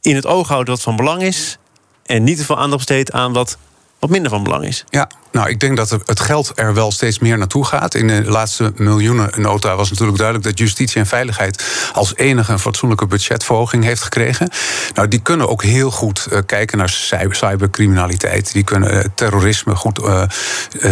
in 0.00 0.14
het 0.14 0.26
oog 0.26 0.48
houdt 0.48 0.68
wat 0.68 0.82
van 0.82 0.96
belang 0.96 1.22
is... 1.22 1.58
en 2.06 2.24
niet 2.24 2.36
te 2.36 2.44
veel 2.44 2.58
aandacht 2.58 2.86
besteedt 2.86 3.12
aan 3.12 3.32
wat 3.32 3.58
wat 4.04 4.12
minder 4.12 4.30
van 4.30 4.42
belang 4.42 4.64
is. 4.64 4.84
Ja, 4.90 5.08
nou, 5.34 5.48
ik 5.48 5.60
denk 5.60 5.76
dat 5.76 5.90
het 5.90 6.20
geld 6.20 6.52
er 6.54 6.74
wel 6.74 6.92
steeds 6.92 7.18
meer 7.18 7.38
naartoe 7.38 7.64
gaat. 7.64 7.94
In 7.94 8.06
de 8.06 8.24
laatste 8.24 8.72
miljoenennota 8.76 9.76
was 9.76 9.90
natuurlijk 9.90 10.18
duidelijk 10.18 10.48
dat 10.48 10.58
justitie 10.58 11.00
en 11.00 11.06
veiligheid 11.06 11.64
als 11.92 12.16
enige 12.16 12.52
een 12.52 12.58
fatsoenlijke 12.58 13.06
budgetverhoging 13.06 13.84
heeft 13.84 14.02
gekregen. 14.02 14.50
Nou, 14.94 15.08
die 15.08 15.20
kunnen 15.20 15.48
ook 15.48 15.62
heel 15.62 15.90
goed 15.90 16.26
uh, 16.32 16.38
kijken 16.46 16.78
naar 16.78 16.88
cybercriminaliteit. 17.30 18.52
Die 18.52 18.64
kunnen 18.64 18.94
uh, 18.94 19.00
terrorisme 19.14 19.74
goed 19.74 19.98
uh, 19.98 20.22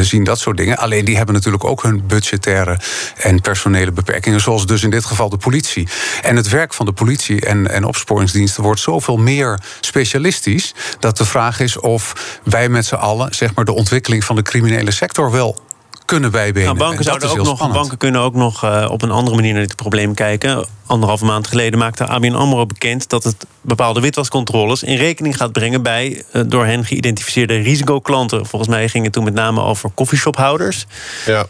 zien, 0.00 0.24
dat 0.24 0.38
soort 0.38 0.56
dingen. 0.56 0.78
Alleen 0.78 1.04
die 1.04 1.16
hebben 1.16 1.34
natuurlijk 1.34 1.64
ook 1.64 1.82
hun 1.82 2.06
budgettaire 2.06 2.78
en 3.16 3.40
personele 3.40 3.92
beperkingen, 3.92 4.40
zoals 4.40 4.66
dus 4.66 4.82
in 4.82 4.90
dit 4.90 5.04
geval 5.04 5.28
de 5.28 5.36
politie. 5.36 5.88
En 6.22 6.36
het 6.36 6.48
werk 6.48 6.74
van 6.74 6.86
de 6.86 6.92
politie 6.92 7.40
en, 7.40 7.70
en 7.70 7.84
opsporingsdiensten 7.84 8.62
wordt 8.62 8.80
zoveel 8.80 9.16
meer 9.16 9.60
specialistisch 9.80 10.74
dat 10.98 11.16
de 11.16 11.24
vraag 11.24 11.60
is 11.60 11.78
of 11.78 12.12
wij 12.44 12.68
met 12.68 12.86
z'n 12.86 12.94
allen 13.02 13.34
zeg 13.34 13.54
maar, 13.54 13.64
de 13.64 13.74
ontwikkeling 13.74 14.24
van 14.24 14.36
de 14.36 14.42
criminele 14.42 14.90
sector 14.90 15.30
wel 15.30 15.56
kunnen 16.04 16.30
bijbenen. 16.30 16.66
Nou, 16.66 16.78
banken, 16.78 17.04
zouden 17.04 17.30
ook 17.30 17.36
nog, 17.36 17.72
banken 17.72 17.98
kunnen 17.98 18.20
ook 18.20 18.34
nog 18.34 18.64
uh, 18.64 18.88
op 18.90 19.02
een 19.02 19.10
andere 19.10 19.36
manier 19.36 19.52
naar 19.52 19.62
dit 19.62 19.76
probleem 19.76 20.14
kijken. 20.14 20.66
Anderhalve 20.86 21.24
maand 21.24 21.46
geleden 21.46 21.78
maakte 21.78 22.06
ABN 22.06 22.32
AMRO 22.32 22.66
bekend... 22.66 23.08
dat 23.08 23.24
het 23.24 23.46
bepaalde 23.60 24.00
witwascontroles 24.00 24.82
in 24.82 24.96
rekening 24.96 25.36
gaat 25.36 25.52
brengen... 25.52 25.82
bij 25.82 26.24
uh, 26.32 26.42
door 26.46 26.66
hen 26.66 26.84
geïdentificeerde 26.84 27.56
risicoklanten. 27.56 28.46
Volgens 28.46 28.70
mij 28.70 28.88
ging 28.88 29.04
het 29.04 29.12
toen 29.12 29.24
met 29.24 29.34
name 29.34 29.62
over 29.62 29.90
coffeeshophouders. 29.94 30.86
Ja. 31.26 31.46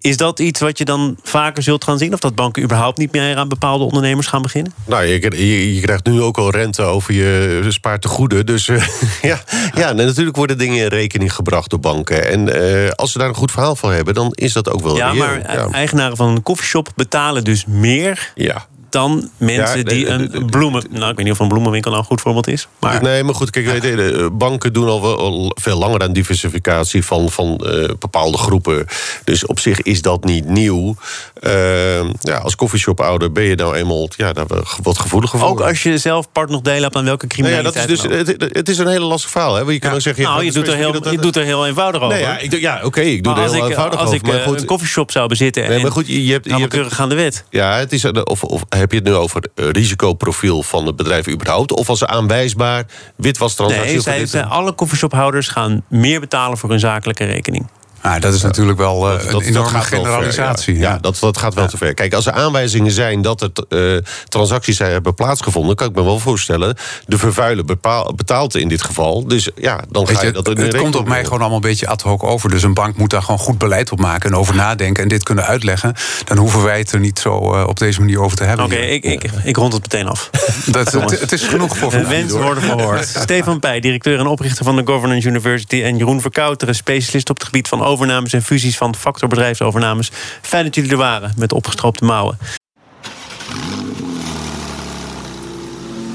Is 0.00 0.16
dat 0.16 0.38
iets 0.38 0.60
wat 0.60 0.78
je 0.78 0.84
dan 0.84 1.16
vaker 1.22 1.62
zult 1.62 1.84
gaan 1.84 1.98
zien? 1.98 2.12
Of 2.12 2.20
dat 2.20 2.34
banken 2.34 2.62
überhaupt 2.62 2.98
niet 2.98 3.12
meer 3.12 3.36
aan 3.36 3.48
bepaalde 3.48 3.84
ondernemers 3.84 4.26
gaan 4.26 4.42
beginnen? 4.42 4.72
Nou, 4.84 5.04
je, 5.04 5.20
je, 5.20 5.74
je 5.74 5.80
krijgt 5.80 6.06
nu 6.06 6.20
ook 6.20 6.38
al 6.38 6.50
rente 6.50 6.82
over 6.82 7.14
je 7.14 7.64
spaartegoeden. 7.68 8.46
Dus 8.46 8.68
uh, 8.68 8.86
ja, 9.22 9.40
ja 9.74 9.92
natuurlijk 9.92 10.36
worden 10.36 10.58
dingen 10.58 10.82
in 10.82 10.88
rekening 10.88 11.34
gebracht 11.34 11.70
door 11.70 11.80
banken. 11.80 12.30
En 12.30 12.48
uh, 12.62 12.90
als 12.90 13.12
ze 13.12 13.18
daar 13.18 13.28
een 13.28 13.34
goed 13.34 13.50
verhaal 13.50 13.76
van 13.76 13.92
hebben, 13.92 14.14
dan 14.14 14.32
is 14.34 14.52
dat 14.52 14.70
ook 14.70 14.82
wel 14.82 14.96
Ja, 14.96 15.10
reëel. 15.10 15.24
maar 15.24 15.52
ja. 15.52 15.68
eigenaren 15.70 16.16
van 16.16 16.28
een 16.28 16.42
koffieshop 16.42 16.88
betalen 16.96 17.44
dus 17.44 17.64
meer... 17.66 18.32
Ja. 18.34 18.66
Dan 18.90 19.30
mensen 19.36 19.78
Ja, 19.78 19.82
die 19.84 20.08
een 20.08 20.46
bloemen... 20.50 20.84
Nou, 20.90 21.10
ik 21.10 21.16
weet 21.16 21.24
niet 21.24 21.34
of 21.34 21.38
een 21.38 21.48
bloemenwinkel 21.48 21.90
nou 21.90 22.02
een 22.02 22.08
goed 22.08 22.20
voorbeeld 22.20 22.48
is. 22.48 22.68
Maar 22.80 23.02
Nee, 23.02 23.22
maar 23.24 23.34
goed, 23.34 23.50
kijk, 23.50 23.66
weet 23.66 23.82
je, 23.82 23.96
de 23.96 24.30
banken 24.32 24.72
doen 24.72 24.88
al, 24.88 25.02
wel, 25.02 25.52
veel 25.60 25.78
langer 25.78 26.00
aan 26.02 26.12
diversificatie 26.12 27.04
van, 27.04 27.30
van 27.30 27.56
eh, 27.58 27.88
bepaalde 27.98 28.38
groepen. 28.38 28.86
Dus 29.24 29.46
op 29.46 29.58
zich 29.58 29.82
is 29.82 30.02
dat 30.02 30.24
niet 30.24 30.48
nieuw. 30.48 30.96
Eh, 31.34 32.04
ja, 32.20 32.36
als 32.42 32.56
coffeeshop-ouder 32.56 33.32
ben 33.32 33.44
je 33.44 33.54
nou 33.54 33.76
eenmaal 33.76 34.08
ja, 34.16 34.32
daar 34.32 34.46
wat 34.82 34.98
gevoeliger 34.98 35.38
voor. 35.38 35.48
ook 35.48 35.60
als 35.60 35.82
je 35.82 35.98
zelf 35.98 36.32
part 36.32 36.50
nog 36.50 36.60
deel 36.60 36.82
hebt 36.82 36.96
aan 36.96 37.04
welke 37.04 37.26
Nou 37.36 37.48
ja, 37.52 37.62
dat 37.62 37.72
criminaliteit 37.72 37.90
is 37.90 38.26
dus, 38.26 38.36
het, 38.36 38.54
het 38.56 38.68
is 38.68 38.78
een 38.78 38.86
hele 38.88 39.04
lastig 39.04 39.30
verhaal. 39.30 39.54
Hè? 39.54 39.60
Want 39.60 39.72
je 39.72 39.78
kan 39.78 39.92
ook 39.92 40.00
zeggen, 40.00 40.24
Nou, 40.24 40.44
je 40.44 40.52
doet, 40.52 40.68
er 40.68 40.74
heel, 40.74 40.92
dat- 40.92 41.10
je 41.10 41.18
doet 41.18 41.36
er 41.36 41.44
heel 41.44 41.66
eenvoudig 41.66 42.00
over. 42.00 42.14
Nee, 42.14 42.24
ja, 42.24 42.38
ik 42.38 42.60
ja 42.60 42.80
oké, 42.84 43.00
ik 43.00 43.22
doe 43.22 43.32
maar 43.32 43.42
er 43.42 43.48
als 43.48 43.56
heel 43.56 43.64
ik, 43.64 43.70
eenvoudig 43.70 43.98
als 43.98 44.08
over. 44.08 44.20
ik 44.20 44.26
maar 44.26 44.40
eh, 44.40 44.46
goed, 44.46 44.60
een 44.60 44.66
koffieshop 44.66 45.10
zou 45.10 45.28
bezitten... 45.28 45.68
Nee, 45.68 45.82
maar 45.82 45.90
goed, 45.90 46.06
je, 46.06 46.24
je 46.26 46.32
hebt, 46.32 46.44
je 46.44 46.56
hebt 46.56 46.98
aan 46.98 47.08
de 47.08 47.14
wet. 47.14 47.44
Ja, 47.50 47.76
het 47.76 47.92
is, 47.92 48.04
of, 48.04 48.42
of 48.44 48.62
heb 48.78 48.90
je 48.90 48.96
het 48.98 49.06
nu 49.06 49.14
over 49.14 49.42
het 49.54 49.76
risicoprofiel 49.76 50.62
van 50.62 50.86
het 50.86 50.96
bedrijf 50.96 51.28
überhaupt? 51.28 51.72
Of 51.72 51.88
als 51.88 51.98
ze 51.98 52.06
aanwijsbaar 52.06 52.84
witwastransactie 53.16 53.92
Nee, 53.92 54.00
zij, 54.00 54.18
dit- 54.18 54.30
zij- 54.30 54.44
alle 54.44 54.72
koffieshophouders 54.72 55.48
gaan 55.48 55.84
meer 55.88 56.20
betalen 56.20 56.58
voor 56.58 56.70
hun 56.70 56.80
zakelijke 56.80 57.24
rekening. 57.24 57.66
Nou, 58.02 58.20
dat 58.20 58.34
is 58.34 58.42
natuurlijk 58.42 58.78
wel 58.78 59.10
eh, 59.10 59.18
Dat- 59.22 59.30
dat- 59.30 59.40
een 59.40 59.46
enorme 59.46 59.70
ver, 59.70 59.82
generalisatie. 59.82 60.74
ja. 60.74 60.80
Ja, 60.80 60.98
dat, 61.00 61.16
dat 61.20 61.36
gaat 61.38 61.54
wel 61.54 61.66
te 61.66 61.76
ver. 61.76 61.94
Kijk, 61.94 62.14
als 62.14 62.26
er 62.26 62.32
aanwijzingen 62.32 62.92
zijn 62.92 63.22
dat 63.22 63.40
er 63.42 63.50
eh, 63.96 64.02
transacties 64.28 64.76
zijn- 64.76 64.90
hebben 64.92 65.14
plaatsgevonden, 65.14 65.76
kan 65.76 65.88
ik 65.88 65.94
me 65.94 66.02
wel 66.04 66.18
voorstellen. 66.18 66.76
De 67.06 67.18
vervuiler 67.18 67.64
bepaal- 67.64 68.12
betaalt 68.14 68.56
in 68.56 68.68
dit 68.68 68.82
geval. 68.82 69.26
Dus 69.26 69.48
ja, 69.56 69.80
dan 69.90 70.06
ga 70.06 70.12
Weet 70.12 70.20
je, 70.20 70.26
je, 70.26 70.32
dat 70.32 70.48
in 70.48 70.56
het 70.58 70.76
komt 70.76 70.96
op 70.96 71.08
mij 71.08 71.24
gewoon 71.24 71.38
allemaal 71.38 71.56
een 71.56 71.62
beetje 71.68 71.86
ad 71.88 72.02
hoc 72.02 72.22
over. 72.24 72.50
Dus 72.50 72.62
een 72.62 72.74
bank 72.74 72.96
moet 72.96 73.10
daar 73.10 73.22
gewoon 73.22 73.38
goed 73.38 73.58
beleid 73.58 73.92
op 73.92 73.98
maken 74.00 74.30
en 74.30 74.36
over 74.36 74.54
nadenken 74.54 75.02
en 75.02 75.08
dit 75.08 75.22
kunnen 75.22 75.44
uitleggen. 75.46 75.94
Dan 76.24 76.36
hoeven 76.36 76.62
wij 76.62 76.78
het 76.78 76.92
er 76.92 77.00
niet 77.00 77.18
zo 77.18 77.54
eh, 77.54 77.66
op 77.66 77.78
deze 77.78 78.00
manier 78.00 78.20
over 78.20 78.36
te 78.36 78.44
hebben. 78.44 78.64
Oké, 78.66 78.74
ik, 78.76 79.04
ik, 79.04 79.30
ik 79.44 79.56
rond 79.56 79.72
het 79.72 79.82
meteen 79.82 80.06
af. 80.08 80.30
Dat, 80.66 80.92
het, 80.92 81.20
het 81.20 81.32
is 81.32 81.42
genoeg 81.42 81.76
voor 81.78 81.90
De 81.90 81.94
vandaag. 81.96 82.12
wensen 82.12 82.42
worden 82.42 82.62
verhoord. 82.62 83.08
Stefan 83.22 83.58
Pij, 83.60 83.80
directeur 83.80 84.18
en 84.18 84.26
oprichter 84.26 84.64
van 84.64 84.76
de 84.76 84.82
Governance 84.84 85.28
University... 85.28 85.82
en 85.82 85.96
Jeroen 85.96 86.20
Verkouteren, 86.20 86.74
specialist 86.74 87.30
op 87.30 87.36
het 87.36 87.44
gebied 87.44 87.68
van 87.68 87.82
overnames... 87.88 88.32
en 88.32 88.42
fusies 88.42 88.76
van 88.76 88.94
factorbedrijfsovernames. 88.94 90.10
Fijn 90.42 90.64
dat 90.64 90.74
jullie 90.74 90.90
er 90.90 90.96
waren, 90.96 91.32
met 91.36 91.52
opgestroopte 91.52 92.04
mouwen. 92.04 92.38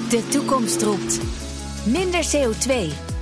De 0.09 0.27
toekomst 0.29 0.81
roept. 0.81 1.19
Minder 1.83 2.25
CO2. 2.25 2.73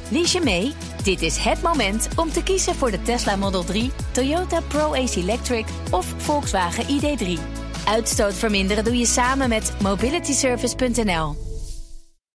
Lies 0.10 0.32
je 0.32 0.42
mee? 0.44 0.74
Dit 1.04 1.22
is 1.22 1.38
het 1.38 1.62
moment 1.62 2.08
om 2.16 2.32
te 2.32 2.44
kiezen 2.44 2.76
voor 2.76 2.92
de 2.92 3.02
Tesla 3.02 3.36
Model 3.36 3.64
3, 3.64 3.92
Toyota 4.12 4.60
Pro-Ace 4.68 5.20
Electric 5.20 5.66
of 5.92 6.14
Volkswagen 6.18 6.86
ID3. 6.86 7.40
Uitstoot 7.86 8.34
verminderen 8.34 8.84
doe 8.84 8.98
je 8.98 9.06
samen 9.06 9.50
met 9.50 9.74
mobilityservice.nl. 9.82 11.51